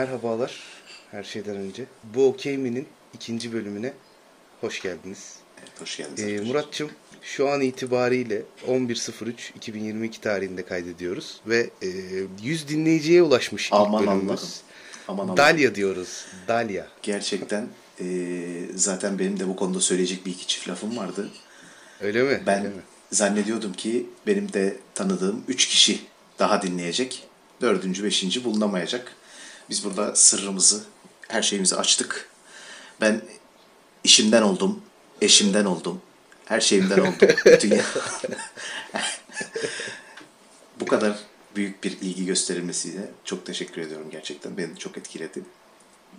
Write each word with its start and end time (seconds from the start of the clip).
merhabalar 0.00 0.52
her 1.10 1.22
şeyden 1.22 1.56
önce. 1.56 1.84
Bu 2.04 2.26
Okey 2.26 2.56
Mi'nin 2.56 2.88
ikinci 3.14 3.52
bölümüne 3.52 3.92
hoş 4.60 4.82
geldiniz. 4.82 5.34
Evet, 5.60 5.80
hoş 5.80 5.96
geldiniz. 5.96 6.20
Ee. 6.20 6.40
Muratçım 6.40 6.90
şu 7.22 7.48
an 7.48 7.60
itibariyle 7.60 8.42
11.03.2022 8.68 10.20
tarihinde 10.20 10.66
kaydediyoruz 10.66 11.40
ve 11.46 11.70
e, 11.82 11.88
100 12.42 12.68
dinleyiciye 12.68 13.22
ulaşmış 13.22 13.66
ilk 13.66 13.72
Aman 13.74 14.06
bölümümüz. 14.06 14.30
Allah'ım. 14.30 14.40
Aman 15.08 15.24
Allah'ım. 15.24 15.36
Dalya 15.36 15.74
diyoruz. 15.74 16.26
Dalya. 16.48 16.86
Gerçekten 17.02 17.68
eee, 18.00 18.06
zaten 18.74 19.18
benim 19.18 19.40
de 19.40 19.48
bu 19.48 19.56
konuda 19.56 19.80
söyleyecek 19.80 20.26
bir 20.26 20.30
iki 20.30 20.46
çift 20.46 20.68
lafım 20.68 20.96
vardı. 20.96 21.30
Öyle 22.00 22.22
mi? 22.22 22.42
Ben 22.46 22.58
Öyle 22.58 22.68
mi? 22.68 22.82
zannediyordum 23.12 23.72
ki 23.72 24.06
benim 24.26 24.52
de 24.52 24.76
tanıdığım 24.94 25.44
üç 25.48 25.66
kişi 25.68 26.00
daha 26.38 26.62
dinleyecek. 26.62 27.28
Dördüncü, 27.60 28.04
beşinci 28.04 28.44
bulunamayacak. 28.44 29.16
Biz 29.70 29.84
burada 29.84 30.16
sırrımızı, 30.16 30.84
her 31.28 31.42
şeyimizi 31.42 31.76
açtık. 31.76 32.30
Ben 33.00 33.22
işimden 34.04 34.42
oldum, 34.42 34.82
eşimden 35.20 35.64
oldum, 35.64 36.02
her 36.44 36.60
şeyimden 36.60 36.98
oldum. 36.98 37.28
Dünya... 37.60 37.84
Bu 40.80 40.86
kadar 40.86 41.18
büyük 41.56 41.84
bir 41.84 41.90
ilgi 41.90 42.26
gösterilmesiyle 42.26 43.10
çok 43.24 43.46
teşekkür 43.46 43.82
ediyorum 43.82 44.10
gerçekten. 44.10 44.56
Beni 44.56 44.78
çok 44.78 44.98
etkiledi. 44.98 45.42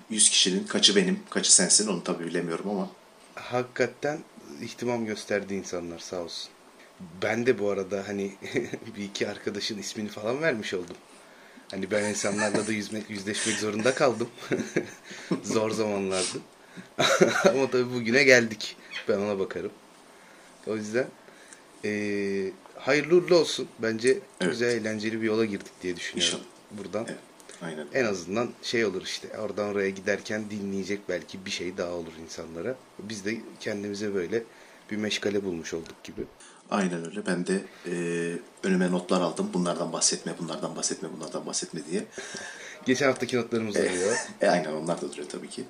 100 0.09 0.29
kişinin 0.29 0.67
kaçı 0.67 0.95
benim, 0.95 1.19
kaçı 1.29 1.55
sensin 1.55 1.87
onu 1.87 2.03
tabii 2.03 2.25
bilemiyorum 2.25 2.69
ama 2.69 2.89
Hakikaten 3.37 4.19
ihtimam 4.61 5.05
gösterdi 5.05 5.53
insanlar 5.53 5.99
sağ 5.99 6.21
olsun. 6.21 6.49
Ben 7.21 7.45
de 7.45 7.59
bu 7.59 7.69
arada 7.69 8.03
hani 8.07 8.35
bir 8.95 9.03
iki 9.03 9.27
arkadaşın 9.27 9.77
ismini 9.77 10.09
falan 10.09 10.41
vermiş 10.41 10.73
oldum. 10.73 10.95
Hani 11.71 11.91
ben 11.91 12.03
insanlarla 12.09 12.67
da 12.67 12.71
yüzmek, 12.71 13.09
yüzleşmek 13.09 13.55
zorunda 13.55 13.93
kaldım. 13.95 14.29
Zor 15.43 15.71
zamanlardı. 15.71 16.37
Ama 17.49 17.69
tabii 17.71 17.93
bugüne 17.93 18.23
geldik. 18.23 18.77
Ben 19.09 19.17
ona 19.17 19.39
bakarım. 19.39 19.71
O 20.67 20.75
yüzden 20.75 21.07
eee 21.83 22.51
hayırlı 22.75 23.15
uğurlu 23.15 23.35
olsun. 23.37 23.67
Bence 23.79 24.09
Evet. 24.41 24.51
güzel 24.51 24.67
eğlenceli 24.67 25.21
bir 25.21 25.25
yola 25.27 25.45
girdik 25.45 25.71
diye 25.83 25.95
düşünüyorum. 25.95 26.39
Buradan. 26.71 27.05
evet, 27.09 27.19
aynen. 27.61 27.87
En 27.93 28.05
azından 28.05 28.49
şey 28.63 28.85
olur 28.85 29.01
işte 29.01 29.27
oradan 29.39 29.69
oraya 29.69 29.89
giderken 29.89 30.49
dinleyecek 30.49 30.99
belki 31.09 31.45
bir 31.45 31.51
şey 31.51 31.77
daha 31.77 31.91
olur 31.91 32.13
insanlara. 32.23 32.75
Biz 32.99 33.25
de 33.25 33.37
kendimize 33.59 34.13
böyle 34.13 34.43
bir 34.91 34.97
meşgale 34.97 35.43
bulmuş 35.43 35.73
olduk 35.73 36.03
gibi. 36.03 36.21
Aynen 36.71 37.05
öyle. 37.05 37.25
Ben 37.25 37.47
de 37.47 37.61
e, 37.85 37.93
önüme 38.63 38.91
notlar 38.91 39.21
aldım. 39.21 39.49
Bunlardan 39.53 39.93
bahsetme, 39.93 40.33
bunlardan 40.39 40.75
bahsetme, 40.75 41.09
bunlardan 41.17 41.45
bahsetme 41.45 41.81
diye. 41.91 42.05
Geçen 42.85 43.05
haftaki 43.07 43.37
notlarımız 43.37 43.75
oluyor. 43.77 44.17
E, 44.41 44.47
aynen 44.47 44.71
onlar 44.73 45.01
da 45.01 45.11
duruyor 45.11 45.29
tabii 45.29 45.49
ki. 45.49 45.63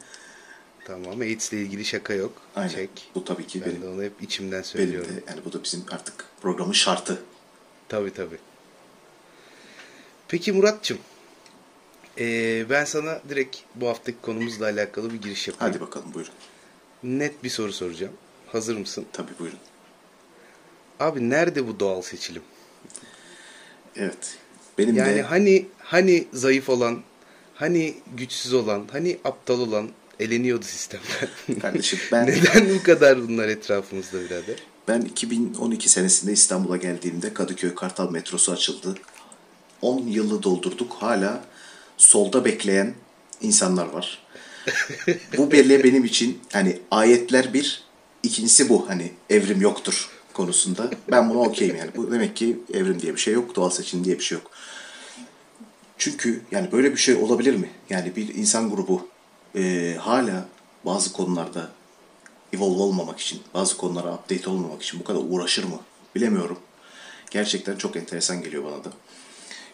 tamam. 0.86 1.20
AIDS 1.22 1.54
ile 1.54 1.62
ilgili 1.62 1.86
şaka 1.86 2.14
yok. 2.14 2.32
Aynen. 2.56 2.70
Çek. 2.70 2.90
Bu 3.16 3.26
tabii 3.26 3.48
ki 3.48 3.62
Ben 3.62 3.70
benim, 3.72 3.82
de 3.82 3.88
onu 3.88 4.04
hep 4.04 4.22
içimden 4.22 4.52
benim 4.52 4.64
söylüyorum. 4.66 5.10
de 5.16 5.24
yani 5.28 5.42
bu 5.46 5.54
da 5.54 5.64
bizim 5.64 5.86
artık 5.92 6.26
programın 6.42 6.72
şartı. 6.74 7.22
Tabii 7.90 8.14
tabii. 8.14 8.38
Peki 10.28 10.52
Muratçım. 10.52 10.98
eee, 12.18 12.66
ben 12.70 12.86
sana 12.86 13.22
direkt 13.30 13.58
bu 13.76 13.88
haftaki 13.88 14.18
konumuzla 14.22 14.66
alakalı 14.66 15.14
bir 15.14 15.22
giriş 15.22 15.48
yapayım. 15.48 15.74
Hadi 15.74 15.82
bakalım 15.86 16.14
buyurun. 16.14 16.34
Net 17.04 17.44
bir 17.44 17.50
soru 17.50 17.74
soracağım. 17.74 18.14
Hazır 18.48 18.78
mısın? 18.78 19.06
Tabii 19.14 19.32
buyurun. 19.40 19.60
Abi 21.00 21.30
nerede 21.30 21.68
bu 21.68 21.80
doğal 21.80 22.02
seçilim? 22.02 22.42
Evet. 23.96 24.38
Benim 24.78 24.96
Yani 24.96 25.16
de 25.16 25.22
hani 25.22 25.66
hani 25.80 26.28
zayıf 26.34 26.70
olan, 26.70 27.00
hani 27.56 27.94
güçsüz 28.18 28.54
olan, 28.54 28.86
hani 28.92 29.18
aptal 29.24 29.60
olan 29.60 29.90
eleniyordu 30.20 30.66
sistemden. 30.66 31.30
Kardeşim 31.62 32.00
ben- 32.12 32.28
Neden 32.28 32.70
bu 32.80 32.84
kadar 32.84 33.28
bunlar 33.28 33.48
etrafımızda 33.48 34.22
birader? 34.22 34.56
ben 34.88 35.02
2012 35.02 35.90
senesinde 35.90 36.32
İstanbul'a 36.34 36.78
geldiğimde 36.78 37.34
Kadıköy 37.34 37.76
Kartal 37.76 38.12
metrosu 38.12 38.52
açıldı. 38.52 38.96
10 39.82 40.08
yılı 40.08 40.44
doldurduk. 40.44 40.94
Hala 40.94 41.46
solda 41.98 42.46
bekleyen 42.46 42.94
insanlar 43.42 43.86
var. 43.90 44.26
bu 45.38 45.52
belli 45.52 45.84
benim 45.84 46.06
için 46.06 46.40
hani 46.54 46.80
ayetler 46.92 47.54
bir, 47.54 47.84
ikincisi 48.24 48.70
bu 48.70 48.90
hani 48.90 49.12
evrim 49.30 49.62
yoktur 49.62 50.10
konusunda. 50.38 50.90
Ben 51.12 51.30
buna 51.30 51.40
okeyim 51.40 51.76
yani. 51.76 51.92
Bu 51.96 52.12
demek 52.12 52.36
ki 52.36 52.60
evrim 52.74 53.02
diye 53.02 53.14
bir 53.14 53.20
şey 53.20 53.34
yok, 53.34 53.56
doğal 53.56 53.70
seçim 53.70 54.04
diye 54.04 54.20
bir 54.20 54.24
şey 54.24 54.38
yok. 54.38 54.52
Çünkü 55.98 56.42
yani 56.52 56.72
böyle 56.72 56.92
bir 56.92 56.98
şey 56.98 57.16
olabilir 57.16 57.56
mi? 57.56 57.70
Yani 57.90 58.16
bir 58.16 58.36
insan 58.36 58.70
grubu 58.70 59.08
e, 59.56 59.96
hala 60.00 60.46
bazı 60.86 61.14
konularda 61.14 61.72
evolve 62.54 62.82
olmamak 62.82 63.20
için, 63.20 63.42
bazı 63.54 63.78
konulara 63.78 64.14
update 64.14 64.50
olmamak 64.50 64.84
için 64.84 65.00
bu 65.00 65.04
kadar 65.04 65.20
uğraşır 65.30 65.64
mı? 65.64 65.80
Bilemiyorum. 66.16 66.58
Gerçekten 67.32 67.76
çok 67.76 67.96
enteresan 67.96 68.44
geliyor 68.44 68.64
bana 68.64 68.84
da. 68.84 68.90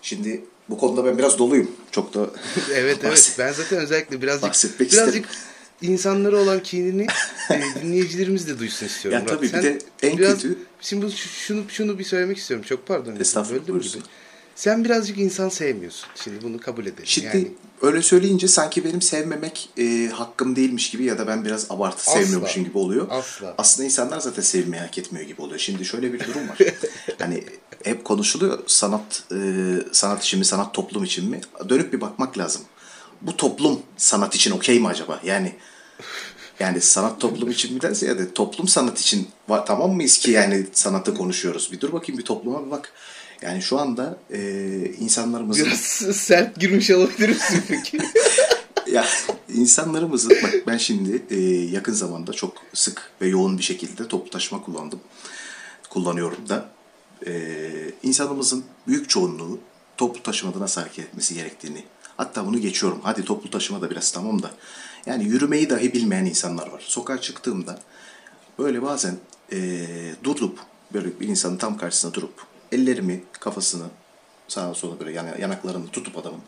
Şimdi 0.02 0.46
bu 0.70 0.78
konuda 0.78 1.06
ben 1.06 1.18
biraz 1.18 1.40
doluyum. 1.40 1.72
Çok 1.92 2.14
da 2.14 2.30
Evet 2.74 2.98
evet. 3.04 3.36
Ben 3.40 3.54
zaten 3.54 3.80
özellikle 3.80 4.22
birazcık 4.22 4.80
birazcık 4.80 5.30
insanlara 5.82 6.38
olan 6.38 6.64
kinini 6.64 7.08
e, 7.52 7.62
dinleyicilerimiz 7.84 8.48
de 8.48 8.60
duysun 8.60 8.86
istiyorum. 8.86 9.20
Ya 9.20 9.24
Murat. 9.24 9.36
tabii 9.36 9.46
bir 9.46 9.52
Sen 9.52 9.64
de 9.64 9.80
en 10.04 10.18
biraz- 10.18 10.34
kötü- 10.42 10.58
Şimdi 10.82 11.12
şunu 11.12 11.64
şunu 11.70 12.00
bir 12.00 12.04
söylemek 12.04 12.38
istiyorum. 12.38 12.66
Çok 12.70 12.88
pardon. 12.88 13.16
Estağfurullah, 13.16 13.62
böldüm 13.68 13.80
gibi. 13.82 14.04
Sen 14.56 14.84
birazcık 14.86 15.18
insan 15.18 15.50
sevmiyorsun. 15.50 16.10
Şimdi 16.16 16.42
bunu 16.44 16.60
kabul 16.60 16.84
edelim. 16.86 17.04
Şimdi 17.06 17.28
yani, 17.28 17.52
öyle 17.82 18.02
söyleyince 18.02 18.48
sanki 18.48 18.86
benim 18.86 19.02
sevmemek 19.02 19.70
e, 19.78 20.10
hakkım 20.14 20.56
değilmiş 20.56 20.90
gibi 20.90 21.04
ya 21.04 21.18
da 21.18 21.28
ben 21.28 21.46
biraz 21.46 21.72
abartı 21.72 21.98
Asla. 22.12 22.12
sevmiyormuşum 22.22 22.64
gibi 22.64 22.78
oluyor. 22.78 23.08
Asla. 23.10 23.56
Aslında 23.58 23.86
insanlar 23.86 24.20
zaten 24.20 24.42
sevmeyi 24.42 24.82
hak 24.84 24.98
etmiyor 24.98 25.28
gibi 25.28 25.42
oluyor. 25.42 25.60
Şimdi 25.60 25.86
şöyle 25.86 26.14
bir 26.14 26.20
durum 26.20 26.50
var. 26.50 26.58
hani 27.20 27.44
hep 27.84 28.06
konuşuluyor 28.06 28.60
sanat 28.68 29.24
e, 29.32 29.38
sanat 29.92 30.24
için 30.24 30.40
mi 30.40 30.46
sanat 30.46 30.74
toplum 30.74 31.04
için 31.04 31.30
mi? 31.30 31.42
Dönüp 31.70 31.94
bir 31.94 32.02
bakmak 32.02 32.38
lazım. 32.38 32.62
Bu 33.24 33.38
toplum 33.38 33.80
sanat 33.98 34.36
için 34.36 34.52
okey 34.52 34.80
mi 34.80 34.88
acaba? 34.88 35.20
Yani 35.24 35.56
yani 36.60 36.82
sanat 36.82 37.22
toplum 37.22 37.52
için 37.52 37.74
mi 37.74 37.82
derse 37.82 38.06
ya 38.06 38.20
da 38.20 38.34
toplum 38.34 38.68
sanat 38.68 39.00
için 39.00 39.28
tamam 39.66 39.92
mıyız 39.92 40.18
ki 40.18 40.32
yani 40.32 40.68
sanatı 40.74 41.16
konuşuyoruz? 41.16 41.72
Bir 41.72 41.82
dur 41.82 41.94
bakayım 41.94 42.20
bir 42.20 42.26
topluma 42.26 42.66
bir 42.66 42.72
bak. 42.72 42.94
Yani 43.42 43.62
şu 43.62 43.80
anda 43.80 44.18
e, 44.34 44.40
insanlarımızın 45.00 45.66
biraz 45.66 45.80
sert 46.16 46.60
girmiş 46.60 46.92
olabilir 46.92 47.30
misin 47.30 47.64
peki? 47.68 48.00
ya 48.92 49.06
insanlarımızın 49.50 50.32
bak 50.44 50.54
ben 50.68 50.78
şimdi 50.78 51.22
e, 51.30 51.40
yakın 51.72 51.94
zamanda 51.94 52.34
çok 52.34 52.54
sık 52.74 53.12
ve 53.22 53.28
yoğun 53.28 53.58
bir 53.58 53.64
şekilde 53.64 54.08
toplu 54.08 54.30
taşıma 54.30 54.64
kullandım. 54.64 55.00
Kullanıyorum 55.90 56.50
da. 56.50 56.70
E, 57.28 57.54
insanımızın 58.04 58.64
büyük 58.88 59.10
çoğunluğu 59.10 59.60
toplu 59.98 60.24
taşımada 60.24 60.60
nasıl 60.60 60.82
hareket 60.82 61.06
etmesi 61.06 61.36
gerektiğini 61.36 61.84
hatta 62.18 62.46
bunu 62.46 62.60
geçiyorum. 62.62 63.00
Hadi 63.04 63.26
toplu 63.26 63.50
taşıma 63.50 63.82
da 63.82 63.90
biraz 63.92 64.12
tamam 64.12 64.44
da. 64.44 64.52
Yani 65.06 65.24
yürümeyi 65.24 65.70
dahi 65.70 65.94
bilmeyen 65.94 66.26
insanlar 66.26 66.68
var. 66.68 66.84
Sokağa 66.88 67.22
çıktığımda 67.22 67.80
böyle 68.60 68.82
bazen 68.82 69.16
e, 69.52 69.58
durup 70.24 70.60
böyle 70.94 71.20
bir 71.20 71.28
insanın 71.28 71.58
tam 71.58 71.78
karşısına 71.78 72.14
durup 72.14 72.34
ellerimi 72.72 73.24
kafasını 73.40 73.86
sağa 74.48 74.74
sola 74.74 75.00
böyle 75.00 75.12
yana- 75.12 75.38
yanaklarını 75.42 75.88
tutup 75.88 76.18
adamın 76.18 76.40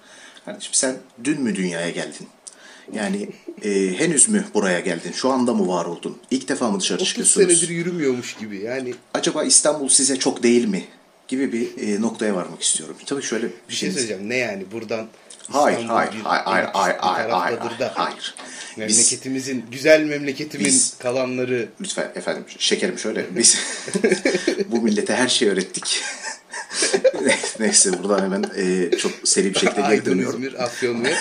kardeşim 0.46 0.74
sen 0.74 0.98
dün 1.24 1.42
mü 1.42 1.56
dünyaya 1.56 1.90
geldin? 1.90 2.28
Yani 2.94 3.30
e, 3.64 3.94
henüz 4.00 4.30
mü 4.30 4.46
buraya 4.54 4.80
geldin? 4.80 5.12
Şu 5.12 5.30
anda 5.32 5.54
mı 5.54 5.68
var 5.68 5.86
oldun? 5.86 6.18
İlk 6.32 6.50
defa 6.50 6.72
mı 6.72 6.80
dışarı 6.80 6.96
30 6.98 7.08
çıkıyorsunuz? 7.08 7.48
senedir 7.48 7.70
yürümüyormuş 7.74 8.36
gibi. 8.36 8.58
Yani 8.58 8.94
Acaba 9.14 9.44
İstanbul 9.44 9.90
size 9.90 10.20
çok 10.20 10.44
değil 10.44 10.66
mi? 10.68 10.86
Gibi 11.28 11.54
bir 11.54 11.88
e, 11.88 12.02
noktaya 12.02 12.36
varmak 12.36 12.62
istiyorum. 12.62 12.96
Tabii 13.06 13.22
şöyle 13.22 13.46
bir 13.46 13.74
şey 13.74 13.78
şey. 13.78 13.92
söyleyeceğim. 13.92 14.30
Ne 14.30 14.36
yani 14.36 14.72
buradan 14.72 15.08
Hayır, 15.52 15.78
İstanbul 15.78 15.96
hayır, 15.96 16.12
bir 16.14 16.20
hayır, 16.20 16.44
hayır, 16.46 16.68
hayır, 16.74 16.96
hayır, 17.00 17.30
hayır, 17.30 17.58
hayır, 17.60 17.92
hayır. 17.96 18.36
Biz, 18.78 18.98
memleketimizin 18.98 19.66
güzel 19.72 20.04
memleketimin 20.04 20.66
Biz- 20.66 20.98
kalanları 20.98 21.68
lütfen 21.82 22.12
efendim, 22.16 22.44
şekerim 22.58 23.00
şöyle, 23.00 23.26
biz 23.36 23.58
bu 24.72 24.82
millete 24.82 25.16
her 25.16 25.28
şeyi 25.28 25.52
öğrettik. 25.52 26.02
Neyse 27.60 28.04
buradan 28.04 28.24
hemen 28.24 28.46
e, 28.58 28.98
çok 28.98 29.12
seri 29.24 29.54
bir 29.54 29.60
şekilde 29.60 30.06
dönüyorum. 30.06 30.44
İzmir, 30.44 30.64
Afyon 30.64 31.04
ve. 31.04 31.14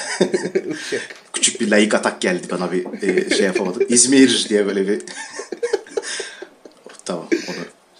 Küçük 1.33 1.61
bir 1.61 1.71
layık 1.71 1.95
atak 1.95 2.21
geldi 2.21 2.47
bana 2.51 2.73
bir 2.73 3.03
e, 3.03 3.37
şey 3.37 3.47
yapamadım. 3.47 3.87
İzmir 3.89 4.47
diye 4.49 4.67
böyle 4.67 4.89
bir... 4.89 5.03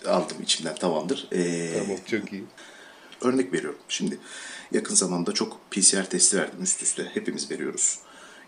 aldım 0.07 0.37
içimden 0.43 0.75
tamamdır. 0.75 1.29
E, 1.33 1.73
Tamam 1.79 1.99
çok 2.07 2.33
iyi. 2.33 2.45
Örnek 3.21 3.53
veriyorum. 3.53 3.79
Şimdi 3.89 4.19
yakın 4.73 4.95
zamanda 4.95 5.33
çok 5.33 5.71
PCR 5.71 6.05
testi 6.05 6.37
verdim 6.37 6.63
üst 6.63 6.83
üste. 6.83 7.11
Hepimiz 7.15 7.51
veriyoruz. 7.51 7.99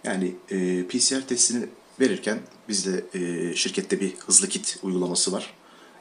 Yani 0.04 0.34
e, 0.50 0.86
PCR 0.86 1.26
testini 1.28 1.66
verirken 2.00 2.38
bizde 2.68 3.04
e, 3.14 3.54
şirkette 3.56 4.00
bir 4.00 4.14
hızlı 4.16 4.48
kit 4.48 4.78
uygulaması 4.82 5.32
var. 5.32 5.54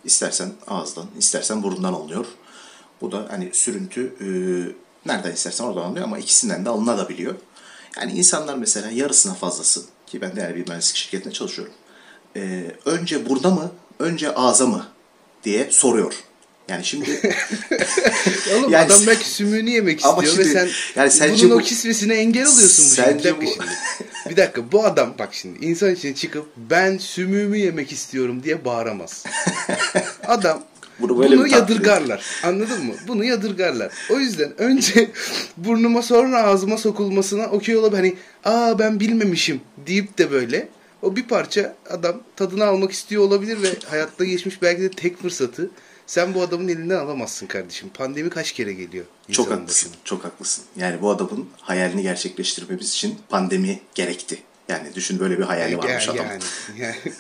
İstersen 0.04 0.54
ağızdan, 0.68 1.08
istersen 1.20 1.64
burundan 1.64 1.94
alınıyor. 1.94 2.26
Bu 3.02 3.12
da 3.12 3.28
hani 3.30 3.50
sürüntü 3.54 4.16
e, 4.22 4.28
nereden 5.06 5.32
istersen 5.32 5.66
oradan 5.66 5.82
alınıyor 5.82 6.06
ama 6.06 6.18
ikisinden 6.18 6.66
de 6.66 6.70
alınabiliyor. 6.70 7.36
Yani 7.98 8.12
insanlar 8.12 8.56
mesela 8.56 8.92
yarısına 8.92 9.34
fazlası 9.34 9.82
ki 10.08 10.22
ben 10.22 10.36
de 10.36 10.42
yani 10.42 10.56
bir 10.56 10.68
mühendislik 10.68 10.96
şirketinde 10.96 11.34
çalışıyorum. 11.34 11.74
Ee, 12.36 12.76
önce 12.86 13.30
burada 13.30 13.50
mı, 13.50 13.72
önce 14.00 14.36
ağza 14.36 14.68
mı 14.68 14.88
diye 15.46 15.68
soruyor. 15.72 16.14
Yani 16.70 16.86
şimdi 16.86 17.10
Oğlum 18.54 18.72
Yani 18.72 18.86
adam 18.86 19.00
belki 19.08 19.30
sümüğünü 19.30 19.70
yemek 19.70 20.06
Ama 20.06 20.24
istiyor 20.24 20.46
ve 20.46 20.50
şimdi- 20.50 20.72
sen 20.94 21.02
yani 21.02 21.12
sence 21.12 21.46
bunun 21.46 21.56
bu- 21.58 21.62
o 21.62 21.64
kisvesine 21.64 22.14
engel 22.14 22.48
oluyorsun 22.48 22.86
bu 22.86 22.96
şimdi. 22.96 23.08
Bir 23.08 23.14
Sence 23.14 23.30
dakika 23.30 23.46
bu- 23.46 23.52
şimdi. 23.52 24.30
Bir 24.30 24.38
dakika 24.38 24.72
bu 24.72 24.86
adam 24.86 25.14
bak 25.20 25.30
şimdi 25.34 25.66
insan 25.66 25.92
içine 25.96 26.16
çıkıp 26.16 26.46
ben 26.58 26.98
sümüğümü 26.98 27.58
yemek 27.58 27.92
istiyorum 27.92 28.44
diye 28.44 28.66
bağıramaz. 28.66 29.24
Adam 30.28 30.64
Bunu 31.00 31.20
böyle 31.20 31.38
bunu 31.38 31.48
yadırgarlar. 31.48 32.26
Anladın 32.44 32.86
mı? 32.86 32.94
Bunu 33.08 33.24
yadırgarlar. 33.26 33.92
O 34.10 34.20
yüzden 34.20 34.62
önce 34.62 35.12
burnuma 35.58 36.02
sonra 36.02 36.44
ağzıma 36.44 36.78
sokulmasına 36.78 37.46
okey 37.46 37.76
olabilir. 37.78 37.98
Hani 37.98 38.16
aa 38.56 38.80
ben 38.80 39.00
bilmemişim 39.00 39.62
deyip 39.88 40.18
de 40.18 40.32
böyle 40.32 40.68
o 41.06 41.16
bir 41.16 41.28
parça 41.28 41.76
adam 41.90 42.22
tadını 42.36 42.66
almak 42.66 42.92
istiyor 42.92 43.24
olabilir 43.24 43.62
ve 43.62 43.70
hayatta 43.86 44.26
geçmiş 44.26 44.62
belki 44.62 44.82
de 44.82 44.90
tek 44.90 45.22
fırsatı 45.22 45.70
sen 46.08 46.34
bu 46.34 46.42
adamın 46.42 46.68
elinden 46.68 47.00
alamazsın 47.00 47.48
kardeşim. 47.48 47.90
Pandemi 47.94 48.30
kaç 48.30 48.52
kere 48.52 48.74
geliyor? 48.74 49.06
çok 49.32 49.52
haklısın. 49.52 49.92
başına? 49.92 50.04
Çok 50.04 50.26
haklısın. 50.26 50.64
Yani 50.76 51.02
bu 51.02 51.10
adamın 51.10 51.48
hayalini 51.62 52.02
gerçekleştirmemiz 52.02 52.94
için 52.94 53.18
pandemi 53.30 53.80
gerekti. 53.96 54.44
Yani 54.70 54.96
düşün 54.96 55.20
böyle 55.20 55.38
bir 55.38 55.44
hayali 55.44 55.78
varmış 55.78 56.10
adamın. 56.10 56.30
yani, 56.30 56.42
yani. 56.78 56.96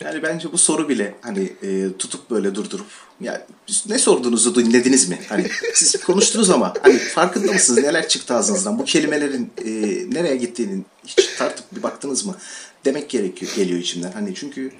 Yani 0.00 0.22
bence 0.22 0.52
bu 0.52 0.58
soru 0.58 0.88
bile 0.88 1.14
hani 1.20 1.52
e, 1.62 1.96
tutup 1.98 2.30
böyle 2.30 2.54
durdurup 2.54 2.86
ya 3.20 3.46
ne 3.88 3.98
sorduğunuzu 3.98 4.54
dinlediniz 4.54 5.08
mi? 5.08 5.18
Hani 5.28 5.46
siz 5.74 6.00
konuştunuz 6.04 6.50
ama 6.50 6.74
hani 6.82 6.98
farkında 6.98 7.52
mısınız 7.52 7.82
neler 7.82 8.08
çıktı 8.08 8.34
ağzınızdan? 8.34 8.78
Bu 8.78 8.84
kelimelerin 8.84 9.52
e, 9.64 9.70
nereye 10.14 10.36
gittiğini 10.36 10.82
hiç 11.06 11.26
tartıp 11.38 11.76
bir 11.76 11.82
baktınız 11.82 12.26
mı? 12.26 12.36
Demek 12.84 13.10
gerekiyor 13.10 13.52
geliyor 13.56 13.80
içimden. 13.80 14.12
Hani 14.12 14.34
çünkü 14.34 14.72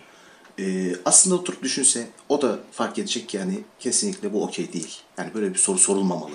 e, 0.58 0.92
aslında 1.04 1.34
oturup 1.34 1.62
düşünse 1.62 2.06
o 2.28 2.42
da 2.42 2.58
fark 2.72 2.98
edecek 2.98 3.28
ki 3.28 3.36
yani 3.36 3.58
kesinlikle 3.80 4.32
bu 4.32 4.44
okey 4.44 4.72
değil. 4.72 5.00
Yani 5.18 5.34
böyle 5.34 5.54
bir 5.54 5.58
soru 5.58 5.78
sorulmamalı. 5.78 6.32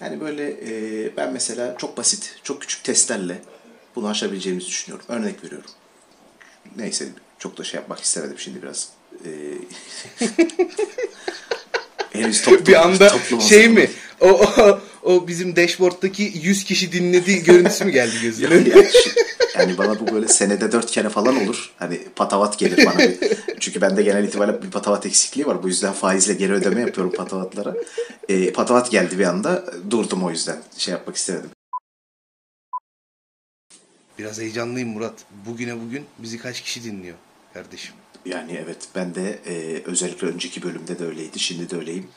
Yani 0.00 0.20
böyle 0.20 0.50
e, 0.50 1.16
ben 1.16 1.32
mesela 1.32 1.76
çok 1.78 1.96
basit, 1.96 2.34
çok 2.42 2.60
küçük 2.60 2.84
testlerle 2.84 3.42
bunu 3.96 4.08
aşabileceğimizi 4.08 4.66
düşünüyorum. 4.66 5.06
Örnek 5.08 5.44
veriyorum. 5.44 5.70
Neyse 6.76 7.08
çok 7.38 7.58
da 7.58 7.64
şey 7.64 7.80
yapmak 7.80 8.00
istemedim 8.00 8.38
şimdi 8.38 8.62
biraz. 8.62 8.88
E, 9.24 9.30
henüz 12.20 12.42
toplum, 12.42 12.66
bir 12.66 12.82
anda 12.82 13.12
şey 13.48 13.68
mi? 13.68 13.90
O, 14.20 14.28
o, 14.28 14.80
o 15.02 15.28
bizim 15.28 15.56
dashboard'daki 15.56 16.32
100 16.42 16.64
kişi 16.64 16.92
dinlediği 16.92 17.42
görüntüsü 17.42 17.84
mü 17.84 17.90
geldi 17.90 18.14
gözüne? 18.22 18.54
Yani, 18.54 18.90
şu- 18.92 19.10
yani 19.58 19.78
bana 19.78 20.00
bu 20.00 20.14
böyle 20.14 20.28
senede 20.28 20.72
dört 20.72 20.90
kere 20.90 21.08
falan 21.08 21.36
olur. 21.44 21.72
Hani 21.78 22.08
patavat 22.16 22.58
gelir 22.58 22.86
bana. 22.86 22.98
Bir. 22.98 23.18
Çünkü 23.60 23.80
bende 23.80 24.02
genel 24.02 24.24
itibariyle 24.24 24.62
bir 24.62 24.70
patavat 24.70 25.06
eksikliği 25.06 25.46
var. 25.46 25.62
Bu 25.62 25.68
yüzden 25.68 25.92
faizle 25.92 26.34
geri 26.34 26.52
ödeme 26.52 26.80
yapıyorum 26.80 27.12
patavatlara. 27.12 27.74
E, 28.28 28.52
patavat 28.52 28.90
geldi 28.90 29.18
bir 29.18 29.24
anda. 29.24 29.64
Durdum 29.90 30.24
o 30.24 30.30
yüzden. 30.30 30.62
Şey 30.78 30.92
yapmak 30.92 31.16
istemedim. 31.16 31.50
Biraz 34.18 34.38
heyecanlıyım 34.38 34.88
Murat. 34.88 35.14
Bugüne 35.46 35.80
bugün 35.80 36.04
bizi 36.18 36.38
kaç 36.38 36.60
kişi 36.60 36.84
dinliyor 36.84 37.16
kardeşim? 37.54 37.94
Yani 38.24 38.60
evet 38.64 38.88
ben 38.94 39.14
de 39.14 39.38
e, 39.46 39.82
özellikle 39.84 40.26
önceki 40.26 40.62
bölümde 40.62 40.98
de 40.98 41.04
öyleydi. 41.04 41.38
Şimdi 41.38 41.70
de 41.70 41.76
öyleyim. 41.76 42.08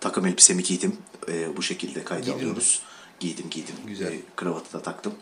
Takım 0.00 0.26
elbisemi 0.26 0.62
giydim. 0.62 0.96
E, 1.28 1.56
bu 1.56 1.62
şekilde 1.62 2.04
kayda 2.04 2.20
Giydin 2.20 2.36
mi? 2.36 2.42
alıyoruz. 2.42 2.82
Giydim 3.20 3.50
giydim. 3.50 3.74
Güzel. 3.86 4.12
E, 4.12 4.20
kravatı 4.36 4.72
da 4.72 4.82
taktım. 4.82 5.14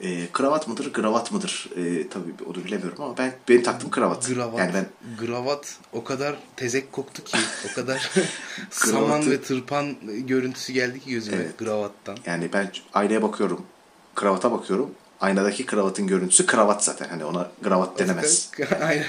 E, 0.00 0.26
kravat 0.32 0.68
mıdır, 0.68 0.92
kravat 0.92 1.32
mıdır? 1.32 1.70
E, 1.76 2.08
tabii 2.08 2.34
onu 2.46 2.64
bilemiyorum 2.64 2.98
ama 3.04 3.18
ben 3.18 3.32
benim 3.48 3.62
taktım 3.62 3.90
kravat. 3.90 4.28
Gravat. 4.28 4.58
Yani 4.58 4.72
ben 4.74 4.86
Gravat 5.26 5.76
o 5.92 6.04
kadar 6.04 6.36
tezek 6.56 6.92
koktu 6.92 7.24
ki, 7.24 7.38
o 7.70 7.74
kadar 7.74 8.10
saman 8.70 9.30
ve 9.30 9.42
tırpan 9.42 9.96
görüntüsü 10.26 10.72
geldi 10.72 11.00
ki 11.00 11.10
gözüme 11.10 11.36
Evet. 11.36 11.58
gravattan. 11.58 12.16
yani 12.26 12.50
ben 12.52 12.70
aynaya 12.94 13.22
bakıyorum. 13.22 13.66
Kravata 14.14 14.52
bakıyorum. 14.52 14.90
Aynadaki 15.20 15.66
kravatın 15.66 16.06
görüntüsü 16.06 16.46
kravat 16.46 16.84
zaten. 16.84 17.08
Hani 17.08 17.24
ona 17.24 17.50
kravat 17.62 17.98
denemez. 17.98 18.50
Aynen. 18.82 19.06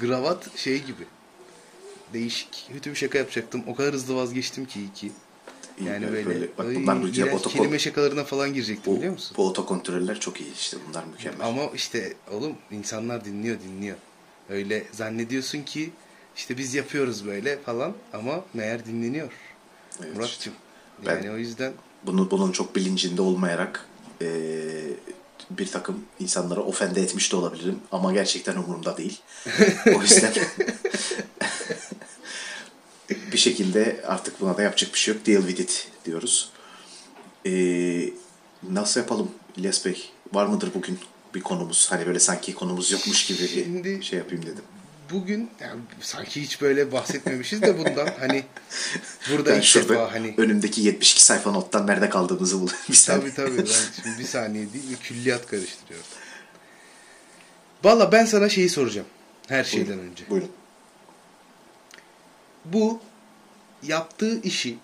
Gravat 0.00 0.58
şey 0.58 0.82
gibi. 0.82 1.04
Değişik. 2.12 2.68
Kötü 2.72 2.90
bir 2.90 2.96
şaka 2.96 3.18
yapacaktım. 3.18 3.62
O 3.66 3.74
kadar 3.74 3.94
hızlı 3.94 4.16
vazgeçtim 4.16 4.64
ki 4.66 4.80
iyi 4.80 4.92
ki. 4.92 5.12
Yani 5.86 6.12
böyle, 6.12 6.26
böyle- 6.26 6.48
bak 6.58 6.66
bunlar 6.74 7.02
bu 7.02 7.08
iğrenç 7.08 7.32
otokon- 7.40 7.50
kelime 7.52 7.78
şakalarına 7.78 8.24
falan 8.24 8.54
girecektim 8.54 8.92
Bu, 8.92 8.96
biliyor 8.96 9.12
musun? 9.12 9.34
bu 9.36 9.46
otokontroller 9.48 10.20
çok 10.20 10.40
iyi 10.40 10.54
işte. 10.54 10.76
Bunlar 10.88 11.04
mükemmel. 11.04 11.46
Ama 11.46 11.62
işte 11.74 12.14
oğlum 12.32 12.54
insanlar 12.70 13.24
dinliyor 13.24 13.60
dinliyor. 13.60 13.96
Öyle 14.48 14.84
zannediyorsun 14.92 15.62
ki 15.62 15.90
işte 16.36 16.58
biz 16.58 16.74
yapıyoruz 16.74 17.26
böyle 17.26 17.58
falan 17.58 17.92
ama 18.12 18.44
meğer 18.54 18.86
dinleniyor. 18.86 19.28
Evet 20.04 20.16
Muratçım. 20.16 20.52
Ben- 21.06 21.16
Yani 21.16 21.30
o 21.30 21.36
yüzden 21.36 21.72
bunu 22.06 22.30
bunun 22.30 22.52
çok 22.52 22.76
bilincinde 22.76 23.22
olmayarak 23.22 23.86
eee, 24.20 24.28
bir 25.50 25.66
takım 25.70 26.04
insanlara 26.20 26.60
ofende 26.60 27.02
etmiş 27.02 27.32
de 27.32 27.36
olabilirim 27.36 27.78
ama 27.92 28.12
gerçekten 28.12 28.56
umurumda 28.56 28.96
değil. 28.96 29.20
o 29.96 30.02
yüzden 30.02 30.32
bir 33.32 33.38
şekilde 33.38 34.00
artık 34.06 34.40
buna 34.40 34.56
da 34.56 34.62
yapacak 34.62 34.94
bir 34.94 34.98
şey 34.98 35.14
yok. 35.14 35.26
Deal 35.26 35.40
with 35.46 35.60
it 35.60 35.88
diyoruz. 36.04 36.52
Eee, 37.44 38.12
nasıl 38.70 39.00
yapalım 39.00 39.30
İlyas 39.56 39.84
Bey? 39.86 40.10
Var 40.32 40.46
mıdır 40.46 40.70
bugün 40.74 40.98
bir 41.34 41.40
konumuz? 41.40 41.86
Hani 41.90 42.06
böyle 42.06 42.20
sanki 42.20 42.54
konumuz 42.54 42.90
yokmuş 42.92 43.26
gibi 43.26 43.38
bir 43.42 43.48
Şimdi- 43.48 44.04
şey 44.04 44.18
yapayım 44.18 44.42
dedim. 44.46 44.64
bugün 45.12 45.50
yani 45.60 45.80
sanki 46.00 46.42
hiç 46.42 46.60
böyle 46.60 46.92
bahsetmemişiz 46.92 47.62
de 47.62 47.78
bundan 47.78 48.08
hani 48.20 48.44
burada 49.30 49.50
Ben 49.50 49.60
ilk 49.60 49.74
defa 49.74 50.12
hani 50.12 50.34
önümdeki 50.36 50.80
72 50.80 51.24
sayfa 51.24 51.50
nottan 51.50 51.86
nerede 51.86 52.08
kaldığımızı 52.10 52.54
bulayım. 52.60 52.78
Bir 52.88 52.94
saniye. 52.94 53.34
tabii 53.34 53.46
tabii 53.48 53.58
ben 53.58 54.02
şimdi 54.02 54.18
bir 54.18 54.24
saniye 54.24 54.72
değil 54.72 54.96
külliyat 55.02 55.46
karıştırıyorum. 55.46 56.06
Valla 57.84 58.12
ben 58.12 58.24
sana 58.24 58.48
şeyi 58.48 58.68
soracağım 58.68 59.06
her 59.48 59.64
şeyden 59.64 59.98
önce. 59.98 60.24
Buyurun. 60.30 60.50
Bu 62.72 63.00
yaptığı 63.82 64.40
işi 64.42 64.78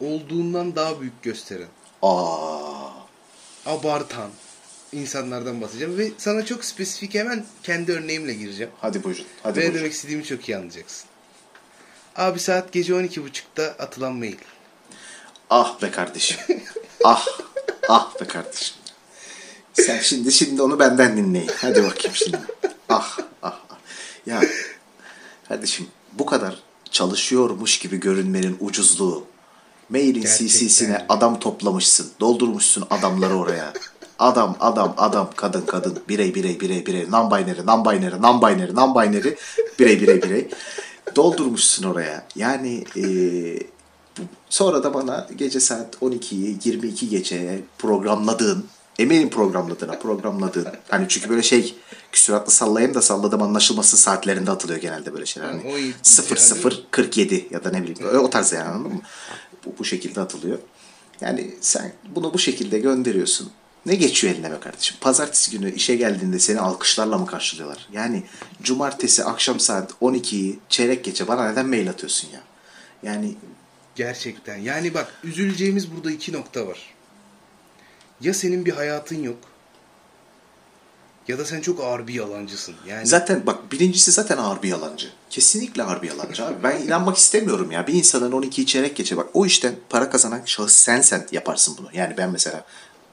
olduğundan 0.00 0.76
daha 0.76 1.00
büyük 1.00 1.22
gösteren, 1.22 1.68
Aa, 2.02 2.90
abartan 3.66 4.30
insanlardan 4.92 5.60
bahsedeceğim 5.60 5.98
ve 5.98 6.10
sana 6.18 6.44
çok 6.44 6.64
spesifik 6.64 7.14
hemen 7.14 7.44
kendi 7.62 7.92
örneğimle 7.92 8.34
gireceğim. 8.34 8.72
hadi 8.80 9.04
buyurun. 9.04 9.24
Hadi 9.42 9.56
Ve 9.56 9.60
ne 9.60 9.64
buyurun. 9.64 9.78
demek 9.80 9.92
istediğimi 9.92 10.24
çok 10.24 10.48
iyi 10.48 10.56
anlayacaksın. 10.56 11.08
Abi 12.16 12.40
saat 12.40 12.72
gece 12.72 12.92
12.30'da 12.92 13.64
atılan 13.64 14.12
mail. 14.12 14.36
Ah 15.50 15.82
be 15.82 15.90
kardeşim. 15.90 16.38
ah. 17.04 17.26
Ah 17.88 18.20
be 18.20 18.24
kardeşim. 18.26 18.76
Sen 19.72 19.98
şimdi 19.98 20.32
şimdi 20.32 20.62
onu 20.62 20.78
benden 20.78 21.16
dinleyin. 21.16 21.50
Hadi 21.56 21.82
bakayım 21.84 22.14
şimdi. 22.16 22.38
Ah 22.88 23.18
ah 23.42 23.58
ah. 23.70 23.76
Ya 24.26 24.40
kardeşim 25.48 25.88
bu 26.12 26.26
kadar 26.26 26.62
çalışıyormuş 26.92 27.78
gibi 27.78 28.00
görünmenin 28.00 28.56
ucuzluğu. 28.60 29.24
Mailin 29.88 30.22
CC'sine 30.22 31.06
adam 31.08 31.38
toplamışsın. 31.38 32.06
Doldurmuşsun 32.20 32.84
adamları 32.90 33.34
oraya. 33.36 33.72
Adam 34.18 34.56
adam 34.60 34.94
adam 34.96 35.30
kadın 35.36 35.60
kadın 35.60 35.98
birey 36.08 36.34
birey 36.34 36.60
birey 36.60 36.86
birey 36.86 37.10
non 37.10 37.30
binary 37.30 37.66
non 37.66 37.84
binary 37.84 38.22
non 38.22 38.42
binary 38.42 38.74
non 38.74 38.94
binary 38.94 39.34
birey 39.78 40.00
birey 40.00 40.22
birey 40.22 40.48
doldurmuşsun 41.16 41.84
oraya. 41.84 42.26
Yani 42.36 42.84
bu- 44.18 44.22
sonra 44.50 44.84
da 44.84 44.94
bana 44.94 45.26
gece 45.36 45.60
saat 45.60 45.96
12'yi 46.02 46.58
22 46.64 47.08
geçeye 47.08 47.60
programladığın 47.78 48.64
eminim 48.98 49.30
programladığına 49.30 49.98
programladığın 49.98 50.68
hani 50.88 51.06
çünkü 51.08 51.28
böyle 51.30 51.42
şey 51.42 51.74
küsuratlı 52.12 52.52
sallayayım 52.52 52.94
da 52.94 53.02
salladım 53.02 53.42
anlaşılması 53.42 53.96
saatlerinde 53.96 54.50
atılıyor 54.50 54.80
genelde 54.80 55.12
böyle 55.12 55.26
şeyler. 55.26 55.48
Ha, 55.48 55.54
Hani 55.54 55.72
o 55.72 55.78
iyi. 55.78 55.94
0 56.02 56.36
0 56.36 56.86
47 56.90 57.46
ya 57.50 57.64
da 57.64 57.70
ne 57.70 57.82
bileyim 57.82 58.18
o 58.20 58.30
tarz 58.30 58.52
yani 58.52 58.68
anladın 58.68 58.92
mı? 58.94 59.00
Bu, 59.64 59.74
bu 59.78 59.84
şekilde 59.84 60.20
atılıyor. 60.20 60.58
Yani 61.20 61.54
sen 61.60 61.92
bunu 62.14 62.34
bu 62.34 62.38
şekilde 62.38 62.78
gönderiyorsun. 62.78 63.50
Ne 63.86 63.94
geçiyor 63.94 64.34
eline 64.34 64.50
be 64.50 64.60
kardeşim? 64.60 64.96
Pazartesi 65.00 65.50
günü 65.50 65.74
işe 65.74 65.96
geldiğinde 65.96 66.38
seni 66.38 66.60
alkışlarla 66.60 67.18
mı 67.18 67.26
karşılıyorlar? 67.26 67.88
Yani 67.92 68.22
cumartesi 68.62 69.24
akşam 69.24 69.60
saat 69.60 69.92
12'yi 70.02 70.58
çeyrek 70.68 71.04
geçe 71.04 71.28
bana 71.28 71.50
neden 71.50 71.66
mail 71.66 71.90
atıyorsun 71.90 72.28
ya? 72.32 72.40
Yani 73.02 73.34
Gerçekten. 73.94 74.56
Yani 74.56 74.94
bak 74.94 75.12
üzüleceğimiz 75.24 75.92
burada 75.92 76.10
iki 76.10 76.32
nokta 76.32 76.66
var. 76.66 76.91
Ya 78.22 78.34
senin 78.34 78.64
bir 78.66 78.72
hayatın 78.72 79.22
yok. 79.22 79.36
ya 81.28 81.38
da 81.38 81.44
sen 81.44 81.60
çok 81.60 81.80
ağır 81.80 82.06
bir 82.06 82.14
yalancısın. 82.14 82.74
Yani 82.88 83.06
Zaten 83.06 83.46
bak 83.46 83.72
birincisi 83.72 84.12
zaten 84.12 84.36
ağır 84.38 84.62
bir 84.62 84.68
yalancı. 84.68 85.08
Kesinlikle 85.30 85.82
ağır 85.82 86.02
bir 86.02 86.08
yalancı 86.08 86.44
abi. 86.46 86.54
Ben 86.62 86.80
inanmak 86.82 87.16
istemiyorum 87.16 87.70
ya. 87.70 87.86
Bir 87.86 87.92
insanın 87.94 88.32
12 88.32 88.66
çeyrek 88.66 88.96
geçe 88.96 89.16
bak 89.16 89.26
o 89.34 89.46
işten 89.46 89.74
para 89.88 90.10
kazanan 90.10 90.42
şahıs 90.44 90.72
sensen 90.72 91.26
yaparsın 91.32 91.74
bunu. 91.78 91.88
Yani 91.92 92.14
ben 92.18 92.30
mesela 92.30 92.64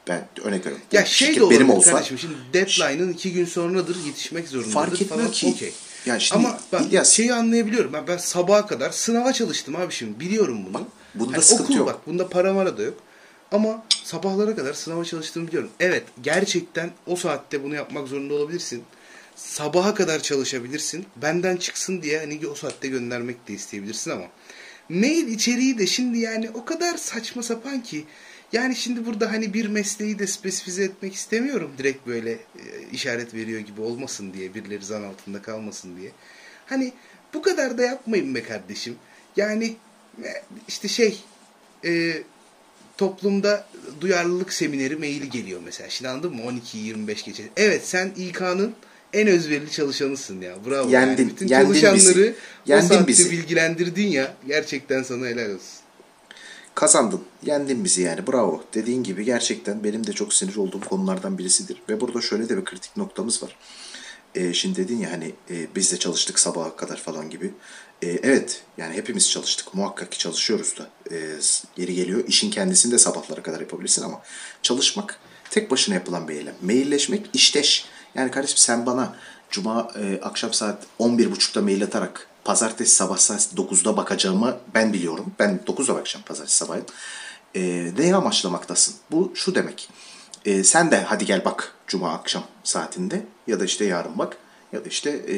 ben 0.07 0.27
örnek 0.43 0.59
veriyorum. 0.65 0.85
ya 0.91 1.05
şey 1.05 1.35
de 1.35 1.43
olabilir 1.43 1.59
benim 1.59 1.69
olsa 1.73 1.91
kardeşim. 1.91 2.17
Şimdi 2.19 2.35
deadline'ın 2.53 3.13
iki 3.13 3.33
gün 3.33 3.45
sonradır 3.45 3.97
yetişmek 4.05 4.47
zorundadır 4.47 4.73
Fark 4.73 5.01
etmiyor 5.01 5.19
falan. 5.19 5.31
ki. 5.31 5.47
Okey. 5.55 5.73
Ya 6.05 6.19
şimdi 6.19 6.47
Ama 6.47 6.59
ben 6.73 6.83
İlyas- 6.83 7.11
şeyi 7.11 7.33
anlayabiliyorum. 7.33 7.93
Ben, 7.93 8.07
ben 8.07 8.17
sabaha 8.17 8.67
kadar 8.67 8.89
sınava 8.91 9.33
çalıştım 9.33 9.75
abi 9.75 9.93
şimdi. 9.93 10.19
Biliyorum 10.19 10.59
bunu. 10.73 10.87
bunda 11.15 11.33
Hani 11.33 11.43
sıkıntı 11.43 11.63
okul 11.63 11.75
yok. 11.75 11.87
bak. 11.87 12.07
Bunda 12.07 12.29
para 12.29 12.53
mara 12.53 12.77
da 12.77 12.81
yok. 12.83 12.93
Ama 13.51 13.85
sabahlara 14.03 14.55
kadar 14.55 14.73
sınava 14.73 15.05
çalıştığımı 15.05 15.47
biliyorum. 15.47 15.69
Evet 15.79 16.03
gerçekten 16.21 16.91
o 17.07 17.15
saatte 17.15 17.63
bunu 17.63 17.75
yapmak 17.75 18.07
zorunda 18.07 18.33
olabilirsin. 18.33 18.83
Sabaha 19.35 19.93
kadar 19.93 20.19
çalışabilirsin. 20.19 21.05
Benden 21.15 21.57
çıksın 21.57 22.01
diye 22.01 22.19
hani 22.19 22.47
o 22.47 22.55
saatte 22.55 22.87
göndermek 22.87 23.47
de 23.47 23.53
isteyebilirsin 23.53 24.11
ama 24.11 24.25
mail 24.89 25.27
içeriği 25.27 25.77
de 25.77 25.87
şimdi 25.87 26.17
yani 26.17 26.49
o 26.49 26.65
kadar 26.65 26.97
saçma 26.97 27.43
sapan 27.43 27.83
ki 27.83 28.05
yani 28.53 28.75
şimdi 28.75 29.05
burada 29.05 29.31
hani 29.31 29.53
bir 29.53 29.67
mesleği 29.67 30.19
de 30.19 30.27
spesifize 30.27 30.83
etmek 30.83 31.13
istemiyorum 31.13 31.71
direkt 31.77 32.07
böyle 32.07 32.31
e, 32.31 32.39
işaret 32.91 33.33
veriyor 33.33 33.59
gibi 33.59 33.81
olmasın 33.81 34.33
diye 34.33 34.53
birileri 34.53 34.85
zan 34.85 35.03
altında 35.03 35.41
kalmasın 35.41 35.97
diye. 35.97 36.11
Hani 36.65 36.93
bu 37.33 37.41
kadar 37.41 37.77
da 37.77 37.83
yapmayın 37.83 38.35
be 38.35 38.43
kardeşim. 38.43 38.95
Yani 39.37 39.75
e, 40.23 40.29
işte 40.67 40.87
şey 40.87 41.23
e, 41.85 42.23
toplumda 42.99 43.65
duyarlılık 44.01 44.53
semineri 44.53 44.95
maili 44.95 45.29
geliyor 45.29 45.61
mesela. 45.65 45.89
Şimdi 45.89 46.09
anladın 46.09 46.35
mı? 46.35 46.41
12-25 46.73 47.25
geçe. 47.25 47.43
Evet 47.57 47.87
sen 47.87 48.11
İK'nın 48.17 48.73
en 49.13 49.27
özverili 49.27 49.71
çalışanısın 49.71 50.41
ya. 50.41 50.55
Bravo. 50.65 50.89
Yendin, 50.89 51.23
Yani 51.23 51.29
bütün 51.29 51.47
yendin 51.47 51.73
bizi. 51.73 51.81
çalışanları 51.81 52.33
o 52.67 52.71
Yendin 52.71 52.87
saatte 52.87 53.07
bizi. 53.07 53.31
bilgilendirdin 53.31 54.07
ya. 54.07 54.33
Gerçekten 54.47 55.03
sana 55.03 55.25
helal 55.25 55.49
olsun. 55.49 55.79
kazandın. 56.75 57.21
Yendin 57.45 57.83
bizi 57.83 58.01
yani 58.01 58.27
bravo. 58.27 58.63
Dediğin 58.73 59.03
gibi 59.03 59.25
gerçekten 59.25 59.83
benim 59.83 60.07
de 60.07 60.13
çok 60.13 60.33
sinir 60.33 60.55
olduğum 60.55 60.81
konulardan 60.81 61.37
birisidir. 61.37 61.81
Ve 61.89 62.01
burada 62.01 62.21
şöyle 62.21 62.49
de 62.49 62.57
bir 62.57 62.65
kritik 62.65 62.97
noktamız 62.97 63.43
var. 63.43 63.55
Ee, 64.35 64.53
şimdi 64.53 64.75
dedin 64.83 64.97
ya 64.99 65.11
hani 65.11 65.33
e, 65.49 65.75
biz 65.75 65.91
de 65.91 65.97
çalıştık 65.99 66.39
sabaha 66.39 66.75
kadar 66.75 66.97
falan 66.97 67.29
gibi. 67.29 67.53
Ee, 68.01 68.07
evet 68.07 68.61
yani 68.77 68.95
hepimiz 68.95 69.29
çalıştık. 69.31 69.73
Muhakkak 69.73 70.11
ki 70.11 70.17
çalışıyoruz 70.17 70.75
da. 70.77 70.89
S- 71.41 71.67
geri 71.75 71.95
geliyor. 71.95 72.23
İşin 72.27 72.51
kendisini 72.51 72.91
de 72.91 72.97
sabahlara 72.99 73.43
kadar 73.43 73.59
yapabilirsin 73.59 74.03
ama 74.03 74.21
çalışmak 74.61 75.19
tek 75.49 75.71
başına 75.71 75.95
yapılan 75.95 76.27
bir 76.27 76.33
eylem. 76.35 76.55
Mailleşmek 76.61 77.25
işteş. 77.33 77.85
Yani 78.15 78.31
kardeşim 78.31 78.57
sen 78.57 78.85
bana 78.85 79.15
cuma 79.49 79.91
e, 80.01 80.19
akşam 80.21 80.53
saat 80.53 80.83
11.30'da 80.99 81.61
mail 81.61 81.83
atarak 81.83 82.27
pazartesi 82.43 82.95
sabah 82.95 83.17
saat 83.17 83.41
9'da 83.41 83.97
bakacağımı 83.97 84.57
ben 84.73 84.93
biliyorum. 84.93 85.31
Ben 85.39 85.59
9'da 85.67 85.95
bakacağım 85.95 86.25
pazartesi 86.25 86.57
sabahı. 86.57 86.81
E, 87.55 87.61
neyi 87.97 88.15
amaçlamaktasın? 88.15 88.95
Bu 89.11 89.31
şu 89.35 89.55
demek. 89.55 89.89
E, 90.45 90.63
sen 90.63 90.91
de 90.91 91.01
hadi 91.01 91.25
gel 91.25 91.45
bak 91.45 91.73
cuma 91.87 92.13
akşam 92.13 92.43
saatinde 92.63 93.25
ya 93.47 93.59
da 93.59 93.65
işte 93.65 93.85
yarın 93.85 94.17
bak 94.17 94.37
ya 94.73 94.85
da 94.85 94.89
işte 94.89 95.09
e, 95.09 95.37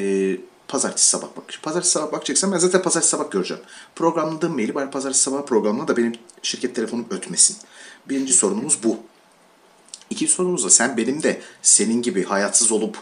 pazartesi 0.68 1.06
sabah 1.06 1.26
bak. 1.36 1.44
Pazartesi 1.62 1.92
sabah 1.92 2.12
bakacaksan 2.12 2.52
ben 2.52 2.58
zaten 2.58 2.82
pazartesi 2.82 3.10
sabah 3.10 3.30
göreceğim. 3.30 3.62
Programladığım 3.96 4.54
maili 4.54 4.74
bari 4.74 4.90
pazartesi 4.90 5.22
sabah 5.22 5.42
programla 5.42 5.88
da 5.88 5.96
benim 5.96 6.12
şirket 6.42 6.74
telefonum 6.74 7.06
ötmesin. 7.10 7.56
Birinci 8.08 8.32
sorunumuz 8.32 8.78
bu. 8.84 8.98
İkinci 10.10 10.32
sorumuz 10.32 10.64
da 10.64 10.70
sen 10.70 10.96
benim 10.96 11.22
de 11.22 11.40
senin 11.62 12.02
gibi 12.02 12.24
hayatsız 12.24 12.72
olup 12.72 12.98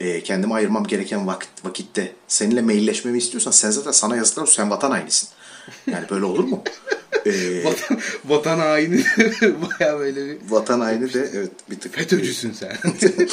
e, 0.00 0.22
kendime 0.22 0.54
ayırmam 0.54 0.84
gereken 0.84 1.26
vakit, 1.26 1.64
vakitte 1.64 2.14
seninle 2.28 2.62
mailleşmemi 2.62 3.18
istiyorsan 3.18 3.50
sen 3.50 3.70
zaten 3.70 3.92
sana 3.92 4.16
yazıklar 4.16 4.46
sen 4.46 4.70
vatan 4.70 4.90
hainisin. 4.90 5.28
Yani 5.86 6.08
böyle 6.10 6.24
olur 6.24 6.44
mu? 6.44 6.62
E, 7.26 7.64
Vatan, 7.64 7.98
vatan 8.24 8.58
haini 8.58 9.04
baya 9.40 9.98
böyle 9.98 10.26
bir 10.26 10.38
vatan 10.50 10.80
haini 10.80 11.14
de 11.14 11.30
evet 11.34 11.50
bir 11.70 11.80
tık. 11.80 11.94
FETÖ'cüsün 11.94 12.52
sen. 12.52 12.76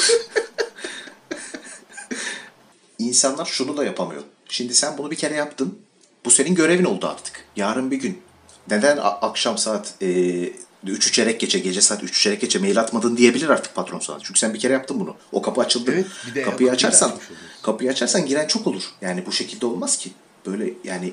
İnsanlar 2.98 3.44
şunu 3.44 3.76
da 3.76 3.84
yapamıyor. 3.84 4.22
Şimdi 4.48 4.74
sen 4.74 4.98
bunu 4.98 5.10
bir 5.10 5.16
kere 5.16 5.34
yaptın. 5.34 5.78
Bu 6.24 6.30
senin 6.30 6.54
görevin 6.54 6.84
oldu 6.84 7.06
artık. 7.06 7.44
Yarın 7.56 7.90
bir 7.90 7.96
gün. 7.96 8.18
Neden 8.70 8.98
akşam 9.02 9.58
saat 9.58 9.94
e, 10.02 10.50
3 10.86 11.12
çeyrek 11.12 11.40
geçe, 11.40 11.58
gece 11.58 11.80
saat 11.80 12.02
3 12.02 12.22
çeyrek 12.22 12.40
geçe 12.40 12.58
mail 12.58 12.80
atmadın 12.80 13.16
diyebilir 13.16 13.48
artık 13.48 13.74
patron 13.74 13.98
sana. 13.98 14.18
Çünkü 14.22 14.40
sen 14.40 14.54
bir 14.54 14.58
kere 14.58 14.72
yaptın 14.72 15.00
bunu. 15.00 15.16
O 15.32 15.42
kapı 15.42 15.60
açıldı. 15.60 15.90
Evet, 15.94 16.06
bir 16.26 16.34
de 16.34 16.42
kapıyı 16.42 16.70
açarsan, 16.70 17.12
kapıyı 17.62 17.90
açarsan 17.90 18.26
giren 18.26 18.46
çok 18.46 18.66
olur. 18.66 18.82
Yani 19.00 19.26
bu 19.26 19.32
şekilde 19.32 19.66
olmaz 19.66 19.98
ki. 19.98 20.10
Böyle 20.46 20.72
yani 20.84 21.12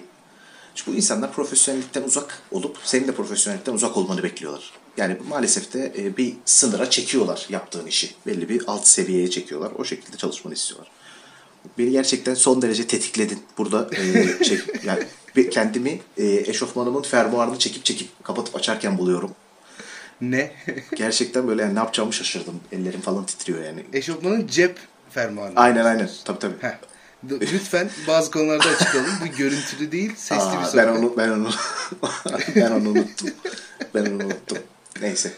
Çünkü 0.76 0.92
bu 0.92 0.96
insanlar 0.96 1.34
profesyonellikten 1.34 2.04
uzak 2.04 2.42
olup 2.52 2.78
senin 2.84 3.08
de 3.08 3.12
profesyonellikten 3.12 3.74
uzak 3.74 3.98
olmanı 3.98 4.24
bekliyorlar. 4.24 4.72
Yani 4.98 5.18
maalesef 5.30 5.74
de 5.74 5.94
e, 5.98 6.18
bir 6.18 6.34
sınıra 6.46 6.90
çekiyorlar 6.90 7.46
yaptığın 7.50 7.88
işi. 7.88 8.16
Belli 8.28 8.50
bir 8.50 8.64
alt 8.68 8.88
seviyeye 8.88 9.30
çekiyorlar. 9.30 9.72
O 9.78 9.86
şekilde 9.86 10.18
çalışmanı 10.18 10.54
istiyorlar. 10.54 10.92
Beni 11.78 11.92
gerçekten 11.92 12.34
son 12.34 12.62
derece 12.62 12.88
tetikledin. 12.88 13.40
Burada 13.58 13.90
e, 13.96 14.44
şey 14.44 14.60
yani 14.86 15.04
kendimi 15.52 16.00
e, 16.18 16.26
eşofmanımın 16.26 17.02
fermuarını 17.02 17.60
çekip 17.60 17.86
çekip 17.86 18.24
kapatıp 18.24 18.56
açarken 18.56 18.98
buluyorum. 18.98 19.32
ne? 20.22 20.52
Gerçekten 20.96 21.48
böyle 21.48 21.62
yani 21.62 21.76
ne 21.76 21.80
yapacağımı 21.80 22.14
şaşırdım. 22.14 22.60
Ellerim 22.72 23.02
falan 23.02 23.26
titriyor 23.26 23.64
yani. 23.64 23.86
Eşofmanın 23.94 24.48
cep 24.48 24.80
fermuarı. 25.10 25.54
Aynen 25.56 25.86
aynen. 25.86 26.10
Tabii 26.26 26.40
tabii. 26.40 26.56
Heh. 26.62 26.93
Lütfen 27.32 27.90
bazı 28.08 28.32
konularda 28.32 28.70
açıklayalım. 28.70 29.12
Bu 29.22 29.38
görüntülü 29.38 29.92
değil, 29.92 30.12
sesli 30.16 30.52
bir 30.52 30.58
Aa, 30.58 30.66
sohbet. 30.66 30.86
ben 30.86 30.88
onu 30.92 31.14
ben 31.18 31.30
onu 31.30 31.50
ben 32.56 32.72
onu 32.72 32.90
unuttum. 32.90 33.30
Ben 33.96 34.06
onu 34.06 34.24
unuttum. 34.26 34.58
Neyse. 35.02 35.32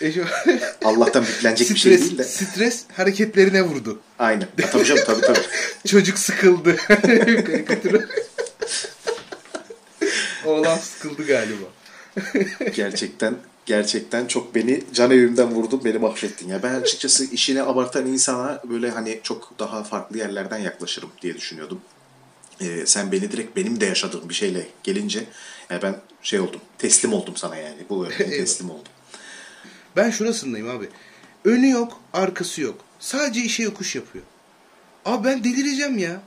Eşof- 0.00 0.60
Allah'tan 0.84 1.22
büklenecek 1.26 1.70
bir 1.70 1.76
şey 1.76 1.98
değil 1.98 2.18
de. 2.18 2.24
stres 2.24 2.84
hareketlerine 2.96 3.62
vurdu. 3.62 4.00
Aynen. 4.18 4.40
Ha, 4.62 4.70
tabii 4.72 4.84
canım 4.84 5.02
tabii 5.06 5.20
tabii. 5.20 5.38
Çocuk 5.86 6.18
sıkıldı. 6.18 6.76
Karikatürü. 6.86 8.08
Oğlan 10.46 10.78
sıkıldı 10.78 11.26
galiba. 11.26 11.66
Gerçekten 12.76 13.34
gerçekten 13.70 14.26
çok 14.26 14.54
beni 14.54 14.84
can 14.92 15.10
evimden 15.10 15.50
vurdun, 15.50 15.80
beni 15.84 15.98
mahvettin. 15.98 16.48
Ya 16.48 16.62
ben 16.62 16.74
açıkçası 16.74 17.24
işine 17.24 17.62
abartan 17.62 18.06
insana 18.06 18.62
böyle 18.70 18.90
hani 18.90 19.20
çok 19.22 19.58
daha 19.58 19.84
farklı 19.84 20.18
yerlerden 20.18 20.58
yaklaşırım 20.58 21.10
diye 21.22 21.36
düşünüyordum. 21.36 21.80
Ee, 22.60 22.86
sen 22.86 23.12
beni 23.12 23.32
direkt 23.32 23.56
benim 23.56 23.80
de 23.80 23.86
yaşadığım 23.86 24.28
bir 24.28 24.34
şeyle 24.34 24.66
gelince 24.82 25.24
ya 25.70 25.82
ben 25.82 25.96
şey 26.22 26.40
oldum. 26.40 26.60
Teslim 26.78 27.12
oldum 27.12 27.36
sana 27.36 27.56
yani. 27.56 27.76
Bu 27.88 28.08
teslim 28.08 28.70
oldum. 28.70 28.92
Ben 29.96 30.10
şurasındayım 30.10 30.70
abi. 30.70 30.88
Önü 31.44 31.70
yok, 31.70 32.00
arkası 32.12 32.60
yok. 32.60 32.78
Sadece 32.98 33.40
işe 33.40 33.62
yokuş 33.62 33.96
yapıyor. 33.96 34.24
Abi 35.04 35.28
ben 35.28 35.44
delireceğim 35.44 35.98
ya. 35.98 36.22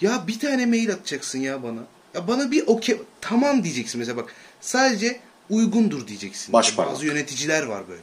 Ya 0.00 0.24
bir 0.26 0.38
tane 0.38 0.66
mail 0.66 0.92
atacaksın 0.92 1.38
ya 1.38 1.62
bana. 1.62 1.80
Ya 2.14 2.28
bana 2.28 2.50
bir 2.50 2.66
okey 2.66 3.02
tamam 3.20 3.64
diyeceksin 3.64 3.98
mesela 3.98 4.16
bak. 4.16 4.34
Sadece 4.60 5.20
uygundur 5.50 6.06
diyeceksin. 6.06 6.52
Baş 6.52 6.74
parmak. 6.74 6.94
Bazı 6.94 7.06
yöneticiler 7.06 7.62
var 7.62 7.88
böyle. 7.88 8.02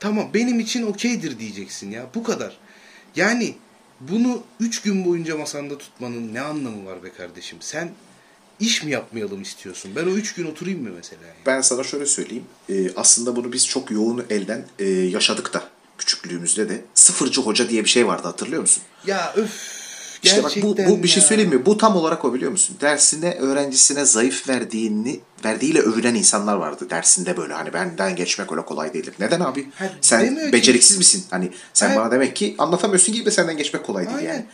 Tamam 0.00 0.30
benim 0.34 0.60
için 0.60 0.86
okeydir 0.86 1.38
diyeceksin 1.38 1.90
ya. 1.90 2.06
Bu 2.14 2.22
kadar. 2.22 2.58
Yani 3.16 3.54
bunu 4.00 4.42
3 4.60 4.82
gün 4.82 5.04
boyunca 5.04 5.36
masanda 5.36 5.78
tutmanın 5.78 6.34
ne 6.34 6.40
anlamı 6.40 6.86
var 6.86 7.04
be 7.04 7.12
kardeşim? 7.12 7.58
Sen 7.60 7.90
iş 8.60 8.82
mi 8.82 8.90
yapmayalım 8.90 9.42
istiyorsun? 9.42 9.92
Ben 9.96 10.04
o 10.04 10.10
3 10.10 10.34
gün 10.34 10.46
oturayım 10.46 10.82
mı 10.82 10.90
mesela? 10.96 11.22
yani? 11.26 11.36
Ben 11.46 11.60
sana 11.60 11.84
şöyle 11.84 12.06
söyleyeyim. 12.06 12.44
Ee, 12.70 12.90
aslında 12.96 13.36
bunu 13.36 13.52
biz 13.52 13.68
çok 13.68 13.90
yoğun 13.90 14.24
elden 14.30 14.66
e, 14.78 14.88
yaşadık 14.88 15.52
da 15.54 15.68
küçüklüğümüzde 15.98 16.68
de. 16.68 16.84
Sıfırcı 16.94 17.40
hoca 17.40 17.68
diye 17.68 17.84
bir 17.84 17.88
şey 17.88 18.06
vardı 18.06 18.26
hatırlıyor 18.28 18.60
musun? 18.60 18.82
Ya 19.06 19.32
öf. 19.36 19.81
İşte 20.22 20.42
bak 20.42 20.52
bu, 20.62 20.76
bu 20.76 21.02
bir 21.02 21.08
şey 21.08 21.22
söyleyeyim 21.22 21.50
mi? 21.50 21.66
Bu 21.66 21.78
tam 21.78 21.96
olarak 21.96 22.24
o 22.24 22.34
biliyor 22.34 22.50
musun? 22.50 22.76
Dersine 22.80 23.34
öğrencisine 23.34 24.04
zayıf 24.04 24.48
verdiğini 24.48 25.20
verdiğiyle 25.44 25.78
övülen 25.80 26.14
insanlar 26.14 26.54
vardı 26.56 26.90
dersinde 26.90 27.36
böyle 27.36 27.54
hani 27.54 27.72
benden 27.72 28.16
geçmek 28.16 28.52
öyle 28.52 28.64
kolay 28.64 28.94
değildir. 28.94 29.14
Neden 29.18 29.40
abi? 29.40 29.68
Ha, 29.74 29.90
sen 30.00 30.26
demiyor 30.26 30.46
ki- 30.46 30.52
beceriksiz 30.52 30.98
misin? 30.98 31.24
Hani 31.30 31.50
sen 31.74 31.90
Ha. 31.90 31.96
bana 31.96 32.10
demek 32.10 32.36
ki 32.36 32.54
anlatamıyorsun 32.58 33.14
gibi 33.14 33.30
senden 33.30 33.56
geçmek 33.56 33.84
kolay 33.86 34.06
değil 34.06 34.16
Aynen. 34.18 34.32
yani. 34.32 34.44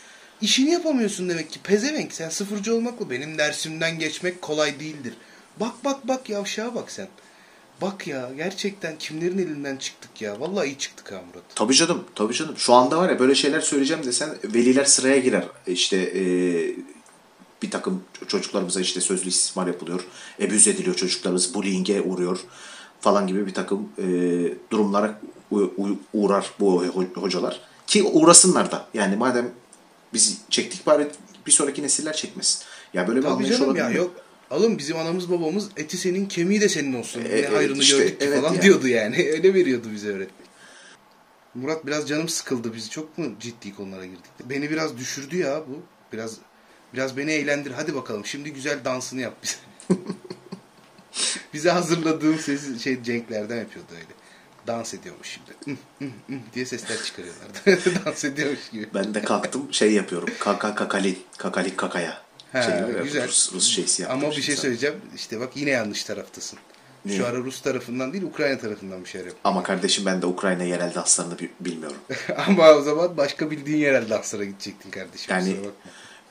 İşini 0.41 0.71
yapamıyorsun 0.71 1.29
demek 1.29 1.51
ki. 1.51 1.61
Pezevenk 1.65 2.13
sen 2.13 2.29
sıfırcı 2.29 2.75
olmakla 2.75 3.11
benim 3.11 3.39
dersimden 3.39 3.99
geçmek 3.99 4.43
kolay 4.43 4.81
değildir. 4.81 5.15
Bak 5.61 5.85
bak 5.85 6.09
bak 6.09 6.29
yavşağa 6.31 6.75
bak 6.75 6.91
sen. 6.91 7.09
Bak 7.83 8.07
ya 8.07 8.31
gerçekten 8.37 8.99
kimlerin 8.99 9.39
elinden 9.39 9.77
çıktık 9.77 10.23
ya. 10.23 10.41
Vallahi 10.41 10.67
iyi 10.69 10.79
çıktık 10.79 11.13
ha 11.13 11.17
Murat. 11.29 11.43
Tabii 11.55 11.75
canım, 11.75 12.05
tabii 12.15 12.35
canım. 12.35 12.57
Şu 12.57 12.75
anda 12.75 12.99
var 12.99 13.09
ya 13.11 13.19
böyle 13.19 13.35
şeyler 13.35 13.61
söyleyeceğim 13.61 14.05
desen 14.07 14.31
veliler 14.45 14.85
sıraya 14.85 15.19
girer. 15.19 15.45
İşte 15.67 15.97
e, 15.97 16.23
bir 17.63 17.71
takım 17.71 18.03
çocuklarımıza 18.29 18.81
işte 18.81 19.01
sözlü 19.01 19.29
istismar 19.29 19.67
yapılıyor. 19.67 20.05
Ebüz 20.41 20.69
ediliyor 20.69 20.97
çocuklarımız, 20.97 21.55
bullying'e 21.55 22.01
uğruyor 22.01 22.39
falan 23.01 23.27
gibi 23.27 23.47
bir 23.47 23.55
takım 23.55 23.89
e, 23.99 24.05
durumlara 24.71 25.21
uğrar 26.13 26.51
bu 26.61 26.85
ho- 26.85 27.15
hocalar. 27.15 27.61
Ki 27.87 28.03
uğrasınlar 28.03 28.71
da. 28.73 28.87
Yani 28.95 29.17
madem 29.17 29.51
biz 30.15 30.39
çektik 30.51 30.87
bari 30.87 31.09
bir 31.47 31.53
sonraki 31.53 31.83
nesiller 31.83 32.13
çekmesin. 32.13 32.63
Ya 32.95 33.09
böyle 33.09 33.19
bir 33.19 33.23
Tabii 33.25 33.33
anlayış 33.35 33.51
canım 33.57 33.65
olabilir 33.69 33.83
ya 33.85 33.89
mi? 33.91 33.97
yok. 33.97 34.11
Alın 34.51 34.79
bizim 34.79 34.97
anamız 34.97 35.31
babamız 35.31 35.69
eti 35.77 35.97
senin 35.97 36.27
kemiği 36.27 36.61
de 36.61 36.69
senin 36.69 36.93
olsun. 36.93 37.21
E, 37.21 37.25
ne 37.25 37.29
evet, 37.29 37.53
hayrını 37.53 37.79
işte, 37.79 37.99
gördük 37.99 38.21
ki 38.21 38.27
evet 38.27 38.41
falan 38.41 38.53
yani. 38.53 38.63
diyordu 38.63 38.89
yani. 38.89 39.17
Öyle 39.33 39.55
veriyordu 39.55 39.89
bize 39.93 40.09
öğretmen. 40.09 40.49
Murat 41.55 41.87
biraz 41.87 42.09
canım 42.09 42.29
sıkıldı. 42.29 42.75
Biz 42.75 42.91
çok 42.91 43.19
mu 43.19 43.27
ciddi 43.41 43.75
konulara 43.75 44.05
girdik? 44.05 44.31
Beni 44.45 44.71
biraz 44.71 44.99
düşürdü 44.99 45.37
ya 45.37 45.63
bu. 45.69 45.83
Biraz 46.13 46.37
biraz 46.95 47.17
beni 47.17 47.33
eğlendir. 47.33 47.71
Hadi 47.71 47.95
bakalım 47.95 48.27
şimdi 48.27 48.53
güzel 48.53 48.85
dansını 48.85 49.21
yap 49.21 49.35
bize. 49.43 49.57
bize 51.55 51.71
hazırladığım 51.71 52.39
sesi 52.39 52.81
şey 52.81 53.03
Cenklerden 53.03 53.57
yapıyordu 53.57 53.89
öyle. 53.95 54.19
Dans 54.67 54.95
ediyormuş 54.95 55.29
şimdi. 55.29 55.79
Diye 56.55 56.67
sesler 56.67 57.03
çıkarıyorlardı. 57.03 57.81
Dans 58.05 58.25
ediyormuş 58.25 58.71
gibi. 58.71 58.89
Ben 58.95 59.15
de 59.15 59.23
kalktım 59.23 59.69
şey 59.73 59.93
yapıyorum. 59.93 60.29
Kaka 60.39 60.75
kakalin. 60.75 61.19
Kakalin 61.37 61.75
kakaya. 61.77 62.28
Ha, 62.53 62.63
şey 62.63 62.73
var 62.75 62.89
ya, 62.89 63.03
güzel. 63.03 63.29
Rus, 63.29 63.53
Rus 63.53 63.67
şeysi 63.69 64.03
yaptım. 64.03 64.21
Ama 64.25 64.31
bir 64.37 64.43
şey 64.43 64.55
sana. 64.55 64.63
söyleyeceğim. 64.63 64.97
İşte 65.17 65.41
bak 65.41 65.49
yine 65.55 65.71
yanlış 65.71 66.05
taraftasın. 66.05 66.59
Niye? 67.05 67.19
Şu 67.19 67.27
ara 67.27 67.37
Rus 67.37 67.61
tarafından 67.61 68.13
değil 68.13 68.25
Ukrayna 68.25 68.59
tarafından 68.59 69.05
bir 69.05 69.09
şeyler 69.09 69.27
yap. 69.27 69.37
Ama 69.45 69.63
kardeşim 69.63 70.07
ben 70.07 70.23
de 70.23 70.27
Ukrayna 70.27 70.63
yerel 70.63 70.95
danslarını 70.95 71.39
bi- 71.39 71.51
bilmiyorum. 71.61 71.97
Ama 72.47 72.71
o 72.71 72.83
zaman 72.83 73.17
başka 73.17 73.51
bildiğin 73.51 73.79
yerel 73.79 74.11
danslara 74.11 74.45
gidecektin 74.45 74.91
kardeşim. 74.91 75.35
Yani 75.35 75.57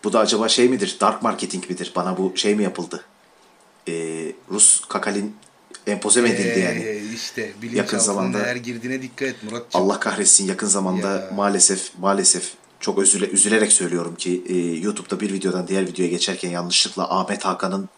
bu 0.04 0.14
da 0.14 0.20
acaba 0.20 0.50
şey 0.50 0.70
midir? 0.70 0.98
Dark 1.02 1.24
marketing 1.24 1.70
midir? 1.70 1.92
Bana 1.96 2.18
bu 2.18 2.34
şey 2.36 2.56
mi 2.56 2.64
yapıldı? 2.64 3.04
Ee, 3.88 4.32
Rus 4.52 4.82
kakalin 4.86 5.36
empoze 5.88 6.22
mi 6.22 6.30
edildi 6.30 6.60
yani? 6.60 6.80
Ee, 6.84 7.02
işte 7.16 7.42
Yakın 7.42 7.62
bilinçaltına 7.62 8.00
zamanda- 8.00 8.38
neler 8.38 8.56
girdiğine 8.56 9.02
dikkat 9.02 9.28
et 9.28 9.44
Muratcığım. 9.44 9.82
Allah 9.82 10.00
kahretsin 10.00 10.48
yakın 10.48 10.68
zamanda 10.68 11.08
Ya. 11.12 11.30
maalesef 11.36 11.92
maalesef 12.00 12.52
çok 12.80 13.00
üzüle, 13.02 13.28
üzülerek 13.30 13.72
söylüyorum 13.72 14.16
ki 14.16 14.44
e, 14.50 14.56
YouTube'da 14.58 15.20
bir 15.20 15.34
videodan 15.34 15.68
diğer 15.68 15.88
videoya 15.88 16.10
geçerken 16.12 16.50
yanlışlıkla 16.50 17.20
Ahmet 17.20 17.46
Hakan'ın 17.46 17.90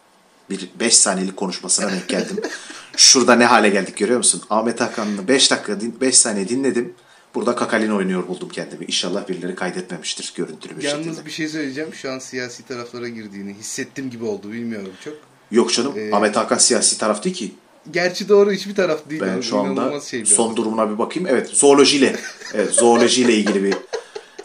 bir 0.50 0.70
5 0.80 0.98
saniyelik 0.98 1.38
konuşmasına 1.38 1.92
denk 1.92 2.08
geldim. 2.08 2.38
Şurada 2.98 3.36
ne 3.36 3.46
hale 3.46 3.70
geldik 3.70 3.98
görüyor 3.98 4.18
musun? 4.18 4.42
Ahmet 4.50 4.82
Hakan'ı 4.82 5.28
5 5.28 5.52
dakika 5.52 5.78
5 6.02 6.18
saniye 6.18 6.50
dinledim. 6.50 6.94
Burada 7.36 7.56
Kakalin 7.56 7.90
oynuyor 7.92 8.28
buldum 8.28 8.50
kendimi. 8.50 8.86
İnşallah 8.86 9.28
birileri 9.28 9.56
kaydetmemiştir 9.56 10.34
görüntülü 10.36 10.78
bir 10.78 10.84
Yalnız 10.84 11.06
şekilde. 11.06 11.26
bir 11.26 11.32
şey 11.32 11.48
söyleyeceğim. 11.48 11.94
Şu 11.94 12.12
an 12.12 12.20
siyasi 12.20 12.64
taraflara 12.64 13.08
girdiğini 13.08 13.54
hissettim 13.54 14.10
gibi 14.10 14.24
oldu. 14.26 14.52
Bilmiyorum 14.52 14.92
çok. 15.06 15.14
Yok 15.52 15.74
canım 15.74 15.94
Ee, 15.98 16.12
Ahmet 16.16 16.36
Hakan 16.36 16.58
siyasi 16.58 16.98
taraf 16.98 17.24
değil 17.24 17.36
ki. 17.36 17.52
Gerçi 17.92 18.30
doğru 18.30 18.52
hiçbir 18.52 18.76
taraf 18.76 19.10
değil. 19.10 19.22
Ben 19.22 19.38
O 19.38 19.42
şu 19.42 19.58
anda 19.60 20.02
şey 20.02 20.26
son 20.26 20.56
durumuna 20.56 20.92
bir 20.94 20.98
bakayım. 20.98 21.30
Evet 21.32 21.48
zoolojiyle. 21.50 22.16
Evet 22.54 22.74
zoolojiyle 22.74 23.34
ilgili 23.34 23.64
bir. 23.64 23.74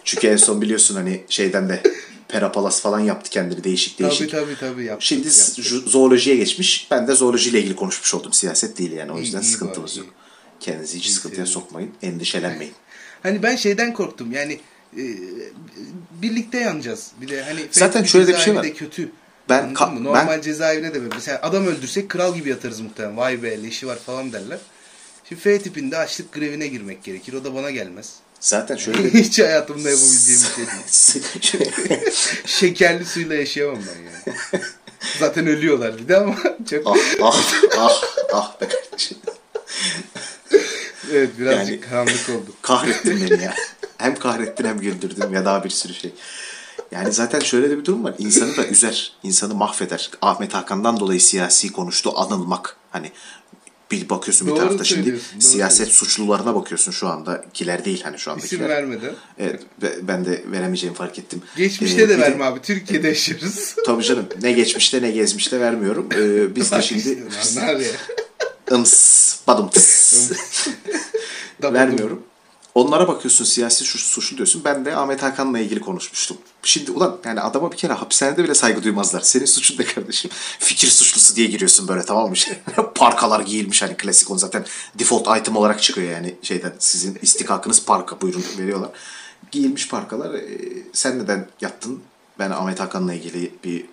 Çünkü 0.04 0.26
en 0.26 0.36
son 0.36 0.60
biliyorsun 0.62 0.94
hani 0.94 1.24
şeyden 1.28 1.68
de 1.68 1.82
Perapalas 2.28 2.80
falan 2.82 3.00
yaptı 3.00 3.30
kendini 3.30 3.64
değişik 3.64 3.98
değişik. 3.98 4.30
Tabii 4.30 4.46
tabii 4.46 4.58
tabii. 4.72 4.84
Yaptık, 4.84 5.02
Şimdi 5.06 5.26
yaptık. 5.26 5.64
zo- 5.64 5.88
zoolojiye 5.88 6.36
geçmiş. 6.36 6.88
Ben 6.90 7.08
de 7.08 7.14
zoolojiyle 7.14 7.58
ilgili 7.60 7.76
konuşmuş 7.76 8.14
oldum. 8.14 8.32
Siyaset 8.32 8.78
değil 8.78 8.92
yani. 8.92 9.12
O 9.12 9.16
İyi, 9.18 9.20
yüzden 9.20 9.40
iyi 9.40 9.44
sıkıntımız 9.44 9.90
bari, 9.90 9.98
yok. 10.06 10.08
iyi. 10.08 10.60
Kendinizi 10.60 10.98
hiç 10.98 11.06
İyi 11.06 11.12
sıkıntıya 11.12 11.46
sokmayın. 11.46 11.90
Endişelenmeyin. 12.02 12.72
Hani 13.22 13.42
ben 13.42 13.56
şeyden 13.56 13.92
korktum 13.92 14.32
yani 14.32 14.60
e, 14.98 15.02
birlikte 16.22 16.58
yanacağız. 16.58 17.10
Bir 17.20 17.28
de 17.28 17.42
hani 17.44 17.60
Zaten 17.70 18.02
şöyle 18.04 18.32
bir 18.32 18.38
şey 18.38 18.54
var. 18.54 18.62
de 18.62 18.72
kötü. 18.72 19.10
Ben 19.48 19.72
ka- 19.72 19.94
mı? 19.94 20.04
Normal 20.04 20.28
ben- 20.28 20.40
cezaevine 20.40 20.94
de 20.94 21.02
böyle. 21.02 21.14
Mesela 21.14 21.38
adam 21.42 21.66
öldürsek 21.66 22.08
kral 22.08 22.34
gibi 22.34 22.48
yatarız 22.48 22.80
muhtemelen. 22.80 23.16
Vay 23.16 23.42
be 23.42 23.62
leşi 23.62 23.86
var 23.86 23.98
falan 24.06 24.32
derler. 24.32 24.58
Şimdi 25.28 25.40
F 25.40 25.58
tipinde 25.62 25.96
açlık 25.96 26.32
grevine 26.32 26.66
girmek 26.66 27.04
gerekir. 27.04 27.32
O 27.32 27.44
da 27.44 27.54
bana 27.54 27.70
gelmez. 27.70 28.12
Zaten 28.44 28.76
şöyle 28.76 29.14
Hiç 29.14 29.38
hayatımda 29.38 29.90
yapabileceğim 29.90 30.40
bir 31.36 31.42
şey 31.42 31.60
değil. 31.60 32.00
Şekerli 32.46 33.04
suyla 33.04 33.34
yaşayamam 33.34 33.78
ben 33.78 34.02
yani. 34.02 34.38
Zaten 35.18 35.46
ölüyorlar 35.46 35.98
bir 35.98 36.08
de 36.08 36.16
ama 36.16 36.36
çok 36.70 36.86
ah 36.86 36.96
ah 37.22 37.42
ah 37.78 38.02
ah 38.32 38.60
be 38.60 38.68
kardeşim. 38.68 39.18
evet 41.12 41.38
birazcık 41.38 41.70
Yani- 41.70 41.80
karanlık 41.80 42.28
oldu. 42.28 42.52
Kahrettin 42.62 43.30
beni 43.30 43.42
ya. 43.42 43.54
Hem 43.98 44.14
kahrettin 44.14 44.64
hem 44.64 44.80
güldürdün 44.80 45.32
ya 45.32 45.44
daha 45.44 45.64
bir 45.64 45.70
sürü 45.70 45.94
şey. 45.94 46.14
Yani 46.90 47.12
zaten 47.12 47.40
şöyle 47.40 47.70
de 47.70 47.78
bir 47.78 47.84
durum 47.84 48.04
var. 48.04 48.14
İnsanı 48.18 48.56
da 48.56 48.66
üzer, 48.66 49.12
insanı 49.22 49.54
mahveder. 49.54 50.10
Ahmet 50.22 50.54
Hakan'dan 50.54 51.00
dolayı 51.00 51.20
siyasi 51.20 51.72
konuştu, 51.72 52.12
anılmak. 52.16 52.76
Hani 52.90 53.12
bir 54.02 54.08
bakıyorsun 54.08 54.48
bir 54.48 54.54
tarafta 54.56 54.84
şimdi 54.84 55.18
siyaset 55.38 55.88
suçlularına 55.88 56.54
bakıyorsun 56.54 56.92
şu 56.92 57.08
anda. 57.08 57.44
Kiler 57.54 57.84
değil 57.84 58.02
hani 58.02 58.18
şu 58.18 58.30
andakiler. 58.30 58.58
İsim 58.60 58.68
vermeden. 58.68 59.14
Evet 59.38 59.60
ve- 59.82 60.08
ben 60.08 60.24
de 60.24 60.42
veremeyeceğimi 60.52 60.96
fark 60.96 61.18
ettim. 61.18 61.42
Geçmişte 61.56 62.02
Ee, 62.02 62.08
de 62.08 62.18
verme 62.18 62.44
abi. 62.44 62.60
Türkiye'de 62.62 63.08
yaşıyoruz. 63.08 63.74
Tabii 63.86 64.02
canım 64.04 64.26
ne 64.42 64.52
geçmişte 64.52 65.02
ne 65.02 65.10
gezmişte 65.10 65.60
vermiyorum. 65.60 66.08
Ee, 66.16 66.56
biz 66.56 66.72
de 66.72 66.82
şimdi 66.82 67.22
ıms, 68.72 69.36
badım 69.46 69.68
tıs. 69.72 70.30
vermiyorum. 71.62 72.22
Onlara 72.74 73.08
bakıyorsun 73.08 73.44
siyasi 73.44 73.84
suç, 73.84 74.02
suçlu 74.02 74.36
diyorsun. 74.36 74.62
Ben 74.64 74.84
de 74.84 74.96
Ahmet 74.96 75.22
Hakan'la 75.22 75.58
ilgili 75.58 75.80
konuşmuştum. 75.80 76.36
Şimdi 76.62 76.90
ulan 76.90 77.18
yani 77.24 77.40
adama 77.40 77.72
bir 77.72 77.76
kere 77.76 77.92
hapishanede 77.92 78.44
bile 78.44 78.54
saygı 78.54 78.82
duymazlar. 78.82 79.20
Senin 79.20 79.44
suçun 79.44 79.78
ne 79.78 79.84
kardeşim? 79.84 80.30
Fikir 80.58 80.88
suçlusu 80.88 81.36
diye 81.36 81.46
giriyorsun 81.46 81.88
böyle 81.88 82.04
tamam 82.04 82.30
mı? 82.30 82.34
Parkalar 82.94 83.40
giyilmiş 83.40 83.82
hani 83.82 83.96
klasik 83.96 84.30
onu 84.30 84.38
zaten 84.38 84.64
default 84.98 85.40
item 85.40 85.56
olarak 85.56 85.82
çıkıyor 85.82 86.10
yani 86.10 86.34
şeyden 86.42 86.72
sizin 86.78 87.18
istikakınız 87.22 87.84
parka 87.84 88.20
buyurun 88.20 88.44
veriyorlar. 88.58 88.90
Giyilmiş 89.50 89.88
parkalar. 89.88 90.34
Ee, 90.34 90.58
sen 90.92 91.18
neden 91.18 91.48
yattın? 91.60 92.02
Ben 92.38 92.50
Ahmet 92.50 92.80
Hakan'la 92.80 93.14
ilgili 93.14 93.54
bir 93.64 93.86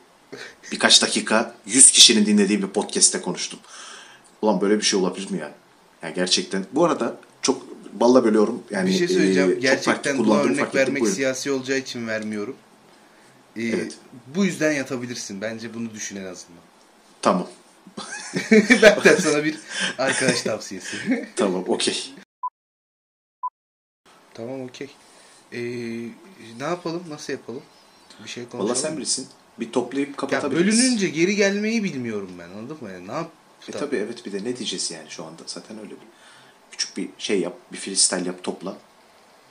birkaç 0.71 1.01
dakika 1.01 1.55
100 1.65 1.91
kişinin 1.91 2.25
dinlediği 2.25 2.61
bir 2.61 2.67
podcast'te 2.67 3.21
konuştum. 3.21 3.59
Ulan 4.41 4.61
böyle 4.61 4.77
bir 4.77 4.83
şey 4.83 4.99
olabilir 4.99 5.31
mi 5.31 5.37
ya? 5.39 5.51
Yani 6.03 6.13
gerçekten. 6.13 6.65
Bu 6.71 6.85
arada 6.85 7.17
balla 7.93 8.23
bölüyorum. 8.23 8.63
Yani 8.71 8.89
Bir 8.89 8.97
şey 8.97 9.08
söyleyeceğim. 9.08 9.51
e, 9.51 9.54
Gerçekten 9.54 10.17
buna 10.17 10.39
örnek 10.41 10.75
vermek 10.75 11.01
Buyurun. 11.01 11.15
siyasi 11.15 11.51
olacağı 11.51 11.77
için 11.77 12.08
vermiyorum. 12.08 12.56
Ee, 13.58 13.62
Evet. 13.67 13.97
Bu 14.36 14.45
yüzden 14.45 14.71
yatabilirsin. 14.71 15.41
Bence 15.41 15.73
bunu 15.73 15.93
düşün 15.93 16.15
en 16.15 16.25
azından. 16.25 16.62
Tamam. 17.21 17.47
Benden 18.82 19.15
sana 19.15 19.43
bir 19.43 19.58
arkadaş 19.97 20.41
tavsiyesi. 20.41 21.27
Tamam 21.36 21.63
okey. 21.67 22.13
tamam 24.34 24.62
okey. 24.62 24.89
Ee, 25.54 25.60
ne 26.60 26.63
yapalım? 26.63 27.04
Nasıl 27.10 27.34
yapalım? 27.34 27.62
Bir 28.23 28.30
şey 28.30 28.43
konuşalım. 28.43 28.65
Valla 28.65 28.75
sen 28.75 28.97
bilirsin. 28.97 29.27
Bir 29.60 29.71
toplayıp 29.71 30.10
Ya 30.10 30.15
kapatabiliriz. 30.15 30.80
bölününce 30.80 31.10
geri 31.10 31.36
gelmeyi 31.36 31.84
bilmiyorum 31.84 32.30
ben. 32.39 32.49
Anladın 32.60 32.77
mı? 32.82 32.91
Yani 32.91 33.08
ne 33.08 33.12
yap? 33.12 33.32
E 33.67 33.71
tabi 33.71 33.95
evet 33.95 34.25
bir 34.25 34.32
de 34.32 34.38
ne 34.43 34.58
diyeceğiz 34.58 34.91
yani 34.91 35.10
şu 35.10 35.23
anda 35.25 35.41
zaten 35.45 35.80
öyle 35.80 35.89
bir 35.91 36.08
küçük 36.71 36.97
bir 36.97 37.10
şey 37.17 37.39
yap, 37.41 37.53
bir 37.71 37.77
freestyle 37.77 38.27
yap, 38.27 38.43
topla. 38.43 38.77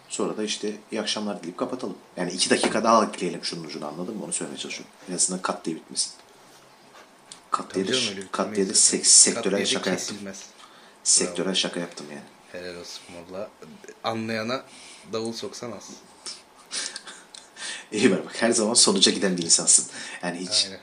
Sonra 0.09 0.37
da 0.37 0.43
işte 0.45 0.73
iyi 0.93 1.01
akşamlar 1.01 1.41
dileyip 1.41 1.59
kapatalım. 1.59 1.97
Yani 2.17 2.33
iki 2.33 2.51
dakika 2.51 2.85
daha 2.85 3.05
ekleyelim 3.05 3.45
şunun 3.45 3.65
ucunu 3.65 3.87
anladın 3.87 4.17
mı? 4.17 4.25
Onu 4.25 4.33
söylemeye 4.33 4.59
çalışıyorum. 4.59 4.93
En 5.11 5.15
azından 5.15 5.43
kat 5.43 5.65
diye 5.65 5.77
bitmesin. 5.77 6.13
Kat 7.51 7.75
diye 7.75 7.89
de, 7.89 7.93
kat 8.33 8.57
diye 8.57 8.67
de 8.67 8.71
bitirmeyiz 8.71 8.79
sek- 8.79 9.07
zaten. 9.07 9.35
sektörel 9.35 9.67
şaka 9.67 9.91
yaptım. 9.91 10.07
kesilmez. 10.15 10.43
Sektörel 11.05 11.55
şaka 11.55 11.81
yaptım 11.81 12.07
yani. 12.11 12.23
Helal 12.53 12.81
olsun 12.81 13.03
valla. 13.33 13.51
Anlayana 14.05 14.63
davul 15.13 15.33
soksan 15.33 15.73
az. 15.73 15.83
İyi 17.93 18.11
var 18.13 18.25
bak 18.25 18.43
her 18.43 18.51
zaman 18.51 18.75
sonuca 18.75 19.13
giden 19.13 19.37
bir 19.37 19.43
insansın. 19.43 19.87
Yani 20.23 20.39
hiç 20.39 20.67
Aynen. 20.67 20.81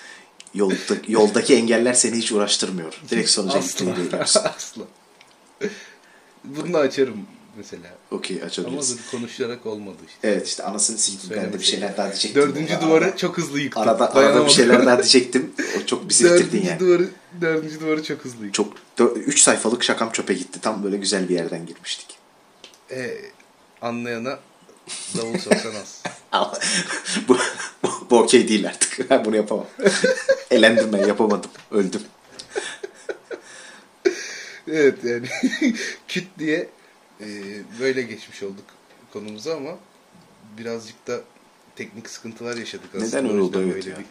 yolda, 0.54 0.94
yoldaki 1.08 1.54
engeller 1.54 1.94
seni 1.94 2.16
hiç 2.16 2.32
uğraştırmıyor. 2.32 3.00
Direkt 3.10 3.30
sonuca 3.30 3.58
gittiğini 3.58 3.94
görüyorsun. 3.94 4.40
Asla. 4.44 4.84
Bunu 6.44 6.72
da 6.74 6.78
açarım 6.78 7.16
mesela. 7.56 7.88
Okey 8.10 8.36
Ama 8.36 8.46
açabiliriz. 8.46 8.98
dur 8.98 9.02
konuşarak 9.10 9.66
olmadı 9.66 9.96
işte. 10.06 10.18
Evet 10.28 10.46
işte 10.46 10.62
anasını 10.62 10.98
siktim 10.98 11.30
ben 11.36 11.52
de 11.52 11.58
bir 11.58 11.64
şeyler 11.64 11.96
daha 11.96 12.06
diyecektim. 12.06 12.42
Dördüncü 12.42 12.72
Ya, 12.72 12.80
duvarı 12.82 13.16
çok 13.16 13.38
hızlı 13.38 13.60
yıktım. 13.60 13.82
Arada, 13.82 14.14
arada 14.14 14.46
bir 14.46 14.50
şeyler 14.50 14.86
daha 14.86 14.96
diyecektim. 14.98 15.52
O 15.82 15.86
çok 15.86 16.08
bizi 16.08 16.24
bitirdin 16.24 16.44
Dördüncü 16.46 16.66
yani. 16.68 16.80
duvarı, 16.80 17.08
dördüncü 17.40 17.80
duvarı 17.80 18.02
çok 18.02 18.24
hızlı 18.24 18.44
yıktım. 18.44 18.68
Çok 18.98 19.16
üç 19.16 19.40
sayfalık 19.40 19.82
şakam 19.84 20.12
çöpe 20.12 20.34
gitti. 20.34 20.60
Tam 20.60 20.84
böyle 20.84 20.96
güzel 20.96 21.28
bir 21.28 21.34
yerden 21.34 21.66
girmiştik. 21.66 22.18
Ee, 22.90 23.18
anlayana 23.82 24.38
davul 25.16 25.38
soksan 25.38 25.74
az. 25.74 26.02
Ama 26.32 26.52
bu, 27.28 27.38
bu, 27.82 27.88
bu 28.10 28.18
okey 28.18 28.48
değil 28.48 28.68
artık. 28.68 29.10
Ben 29.10 29.24
bunu 29.24 29.36
yapamam. 29.36 29.66
Elendim 30.50 30.92
ben 30.92 31.06
yapamadım. 31.06 31.50
Öldüm. 31.70 32.02
Evet 34.72 35.04
yani 35.04 35.26
küt 36.08 36.26
diye 36.38 36.68
e, 37.20 37.26
böyle 37.80 38.02
geçmiş 38.02 38.42
olduk 38.42 38.64
konumuza 39.12 39.56
ama 39.56 39.70
birazcık 40.58 41.06
da 41.06 41.20
teknik 41.76 42.10
sıkıntılar 42.10 42.56
yaşadık 42.56 42.88
Neden 42.94 43.06
aslında. 43.06 43.28
öyle 43.32 43.40
O 43.40 43.44
oldu? 43.44 43.62
Evet 43.72 43.86
ya. 43.86 43.98
bir 43.98 44.04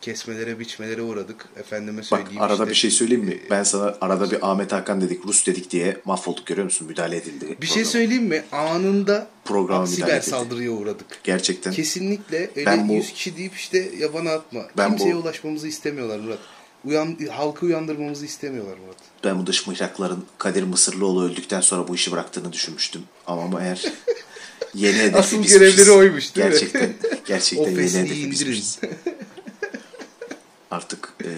kesmelere 0.00 0.58
biçmelere 0.58 1.02
uğradık. 1.02 1.48
Efendime 1.56 1.98
Bak 1.98 2.04
söyleyeyim 2.06 2.40
arada 2.42 2.54
işte, 2.54 2.68
bir 2.70 2.74
şey 2.74 2.90
söyleyeyim 2.90 3.24
mi? 3.24 3.38
Ben 3.50 3.62
sana 3.62 3.96
arada 4.00 4.30
bir 4.30 4.50
Ahmet 4.50 4.72
Hakan 4.72 5.00
dedik, 5.00 5.26
Rus 5.26 5.46
dedik 5.46 5.70
diye 5.70 5.96
mahvolduk 6.04 6.46
görüyor 6.46 6.64
musun? 6.64 6.86
Müdahale 6.88 7.16
edildi. 7.16 7.46
Bir 7.60 7.66
şey 7.66 7.74
programa. 7.74 7.90
söyleyeyim 7.92 8.24
mi? 8.24 8.44
Anında 8.52 9.28
Programa 9.44 9.86
siber 9.86 10.20
saldırıya 10.20 10.70
uğradık. 10.70 11.06
Gerçekten. 11.24 11.72
Kesinlikle 11.72 12.50
öyle 12.56 12.66
Ben 12.66 12.88
bu- 12.88 12.92
100 12.94 13.12
kişi 13.12 13.36
deyip 13.36 13.54
işte 13.54 13.90
yabana 13.98 14.30
atma. 14.30 14.60
Ben 14.76 14.88
Kimseye 14.88 15.14
bu- 15.14 15.18
ulaşmamızı 15.18 15.68
istemiyorlar 15.68 16.18
Murat. 16.18 16.38
Uyan, 16.84 17.18
halkı 17.32 17.66
uyandırmamızı 17.66 18.24
istemiyorlar 18.24 18.76
Murat. 18.78 18.96
Ben 19.24 19.38
bu 19.38 19.46
dış 19.46 19.66
mihrakların 19.66 20.24
Kadir 20.38 20.62
Mısırlıoğlu 20.62 21.24
öldükten 21.24 21.60
sonra 21.60 21.88
bu 21.88 21.94
işi 21.94 22.12
bıraktığını 22.12 22.52
düşünmüştüm. 22.52 23.02
Ama 23.26 23.62
eğer 23.62 23.82
yeni 24.74 24.98
hedefi 24.98 25.16
Asıl 25.18 25.36
bizmişiz. 25.42 25.58
görevleri 25.58 25.90
oymuş, 25.90 26.34
değil 26.36 26.46
mi? 26.46 26.52
gerçekten, 26.52 26.94
Gerçekten 27.26 27.64
O 27.76 27.80
yeni 27.80 27.92
hedefi 27.92 28.30
bizmişiz. 28.30 28.78
Artık 30.70 31.14
e, 31.24 31.28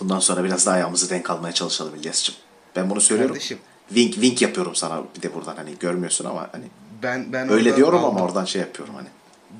bundan 0.00 0.18
sonra 0.20 0.44
biraz 0.44 0.66
daha 0.66 0.74
ayağımızı 0.74 1.10
denk 1.10 1.30
almaya 1.30 1.52
çalışalım 1.54 1.94
İlyas'cığım. 1.94 2.34
Ben 2.76 2.90
bunu 2.90 3.00
söylüyorum. 3.00 3.34
Kardeşim. 3.34 3.58
Wink 3.88 4.14
wink 4.14 4.42
yapıyorum 4.42 4.74
sana 4.74 5.02
bir 5.16 5.22
de 5.22 5.34
buradan 5.34 5.56
hani 5.56 5.78
görmüyorsun 5.80 6.24
ama 6.24 6.48
hani 6.52 6.64
Ben 7.02 7.32
ben 7.32 7.48
öyle 7.48 7.76
diyorum 7.76 7.98
aldım. 8.04 8.16
ama 8.16 8.24
oradan 8.24 8.44
şey 8.44 8.60
yapıyorum 8.60 8.94
hani. 8.94 9.08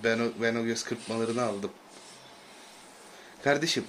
Ben 0.04 0.18
o, 0.18 0.22
ben 0.42 0.54
o 0.54 0.64
göz 0.64 0.84
kırpmalarını 0.84 1.42
aldım. 1.42 1.70
Kardeşim 3.44 3.84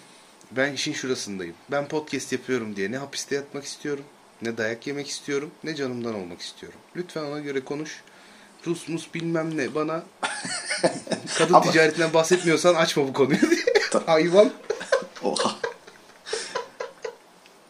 ben 0.51 0.73
işin 0.73 0.93
şurasındayım. 0.93 1.55
Ben 1.71 1.87
podcast 1.87 2.31
yapıyorum 2.31 2.75
diye 2.75 2.91
ne 2.91 2.97
hapiste 2.97 3.35
yatmak 3.35 3.65
istiyorum, 3.65 4.03
ne 4.41 4.57
dayak 4.57 4.87
yemek 4.87 5.09
istiyorum, 5.09 5.51
ne 5.63 5.75
canımdan 5.75 6.15
olmak 6.15 6.41
istiyorum. 6.41 6.79
Lütfen 6.95 7.23
ona 7.23 7.39
göre 7.39 7.59
konuş. 7.65 8.01
Rus 8.67 8.87
mus 8.87 9.13
bilmem 9.13 9.57
ne 9.57 9.75
bana 9.75 10.03
kadın 11.37 11.53
Ama- 11.53 11.61
ticaretinden 11.65 12.13
bahsetmiyorsan 12.13 12.75
açma 12.75 13.07
bu 13.07 13.13
konuyu 13.13 13.41
diye. 13.41 13.61
Hayvan. 14.05 14.51
Oha. 15.23 15.55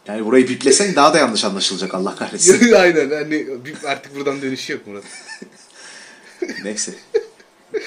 Yani 0.07 0.25
burayı 0.25 0.47
biplesen 0.47 0.95
daha 0.95 1.13
da 1.13 1.17
yanlış 1.17 1.43
anlaşılacak 1.45 1.93
Allah 1.93 2.15
kahretsin. 2.15 2.73
Aynen 2.73 3.11
hani 3.11 3.47
artık 3.85 4.15
buradan 4.15 4.41
dönüş 4.41 4.69
yok 4.69 4.87
Murat. 4.87 5.03
Neyse. 6.63 6.93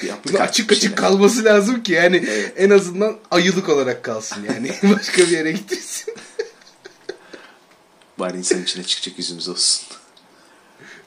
Yaptık 0.03 0.41
açık 0.41 0.71
açık 0.71 0.81
şeyler. 0.81 0.95
kalması 0.95 1.43
lazım 1.45 1.83
ki 1.83 1.91
yani 1.93 2.23
Evet. 2.29 2.53
en 2.57 2.69
azından 2.69 3.17
ayılık 3.31 3.69
olarak 3.69 4.03
kalsın 4.03 4.45
yani. 4.53 4.71
Başka 4.95 5.21
bir 5.21 5.27
yere 5.27 5.51
gitmesin. 5.51 6.13
Bari 8.19 8.37
insan 8.37 8.63
içine 8.63 8.83
çıkacak 8.83 9.17
yüzümüz 9.19 9.49
olsun. 9.49 9.85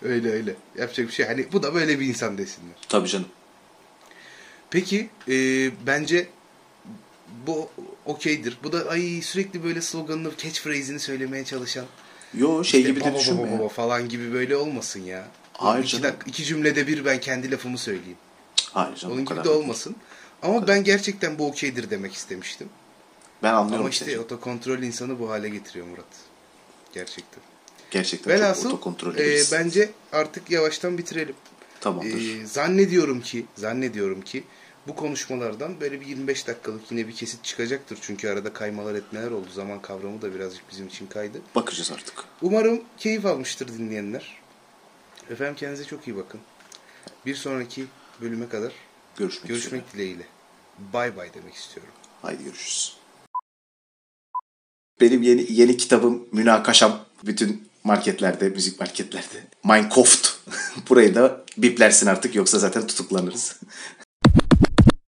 öyle 0.03 0.31
öyle. 0.31 0.55
Yapacak 0.79 1.09
bir 1.09 1.12
şey. 1.12 1.27
Hani 1.27 1.53
bu 1.53 1.62
da 1.62 1.74
böyle 1.74 2.01
bir 2.01 2.07
insan 2.07 2.38
desinler. 2.38 2.77
Tabii 2.88 3.09
canım. 3.09 3.29
Peki 4.70 5.09
e, 5.29 5.35
bence 5.87 6.27
bu 7.46 7.70
okeydir. 8.07 8.59
Bu 8.62 8.72
da 8.72 8.88
ay 8.88 9.20
sürekli 9.22 9.64
böyle 9.64 9.81
sloganını, 9.81 10.31
catchphrase'ini 10.38 11.01
söylemeye 11.01 11.44
çalışan 11.44 11.85
Yo 12.35 12.64
şey 12.64 12.81
işte 12.81 12.90
gibi 12.92 13.05
de 13.05 13.14
düşünme 13.14 13.53
baba 13.53 13.59
baba 13.59 13.68
falan 13.68 14.09
gibi 14.09 14.33
böyle 14.33 14.57
olmasın 14.57 15.01
ya. 15.01 15.29
Hayır 15.53 15.85
iki, 15.85 15.96
dak- 15.96 16.27
iki 16.27 16.44
cümlede 16.44 16.87
bir 16.87 17.05
ben 17.05 17.20
kendi 17.20 17.51
lafımı 17.51 17.79
söyleyeyim. 17.79 18.16
Hayır 18.79 18.97
canım 18.97 19.14
Onun 19.14 19.25
gibi 19.25 19.45
de 19.45 19.49
olmasın. 19.49 19.97
Ama 20.43 20.69
ben 20.69 20.85
gerçekten 20.85 21.38
bu 21.38 21.47
okeydir 21.47 21.91
demek 21.91 22.14
istemiştim. 22.14 22.69
Ben 23.43 23.55
anlıyorum 23.55 23.81
Ama 23.81 23.91
işte 23.91 24.05
seni. 24.05 24.19
otokontrol 24.19 24.79
insanı 24.79 25.21
bu 25.21 25.31
hale 25.31 25.49
getiriyor 25.49 25.87
Murat. 25.87 26.05
Gerçekten. 26.93 27.43
Gerçekten 27.91 28.31
çok 28.31 28.41
Velhasıl 28.41 28.69
otokontrol 28.69 29.14
e, 29.14 29.43
bence 29.53 29.91
artık 30.12 30.51
yavaştan 30.51 30.99
bitirelim. 30.99 31.35
Tamamdır. 31.81 32.41
E, 32.43 32.47
zannediyorum 32.47 33.21
ki 33.21 33.47
zannediyorum 33.57 34.21
ki 34.23 34.45
bu 34.88 34.97
konuşmalardan 34.97 35.81
böyle 35.81 36.01
bir 36.01 36.07
25 36.07 36.47
dakikalık 36.47 36.91
yine 36.91 37.09
bir 37.09 37.14
kesit 37.14 37.45
çıkacaktır. 37.45 37.99
Çünkü 38.03 38.29
arada 38.29 38.53
kaymalar 38.53 38.95
etmeler 38.95 39.31
oldu. 39.31 39.49
Zaman 39.55 39.83
kavramı 39.83 40.23
da 40.23 40.35
birazcık 40.35 40.71
bizim 40.71 40.87
için 40.87 41.07
kaydı. 41.07 41.41
Bakacağız 41.55 41.93
artık. 41.93 42.25
Umarım 42.43 42.83
keyif 42.99 43.27
almıştır 43.27 43.69
dinleyenler. 43.69 44.38
Efendim 45.31 45.55
kendinize 45.55 45.85
çok 45.85 46.09
iyi 46.09 46.17
bakın. 46.17 46.41
Bir 47.27 47.35
sonraki 47.35 47.85
bölüme 48.21 48.49
kadar 48.49 48.73
Görüşmek, 49.17 49.45
üzere. 49.51 49.59
görüşmek 49.59 49.93
dileğiyle. 49.93 50.27
Bay 50.93 51.17
bay 51.17 51.35
demek 51.35 51.55
istiyorum. 51.55 51.93
Haydi 52.23 52.45
görüşürüz. 52.45 52.97
Benim 55.01 55.23
yeni 55.23 55.53
yeni 55.53 55.77
kitabım 55.77 56.29
Münakaşam 56.33 57.01
bütün 57.25 57.69
marketlerde, 57.85 58.49
müzik 58.49 58.81
marketlerde. 58.81 59.47
Minecraft. 59.65 60.29
Burayı 60.89 61.15
da 61.15 61.45
biplersin 61.57 62.07
artık 62.07 62.35
yoksa 62.35 62.59
zaten 62.59 62.87
tutuklanırız. 62.87 63.61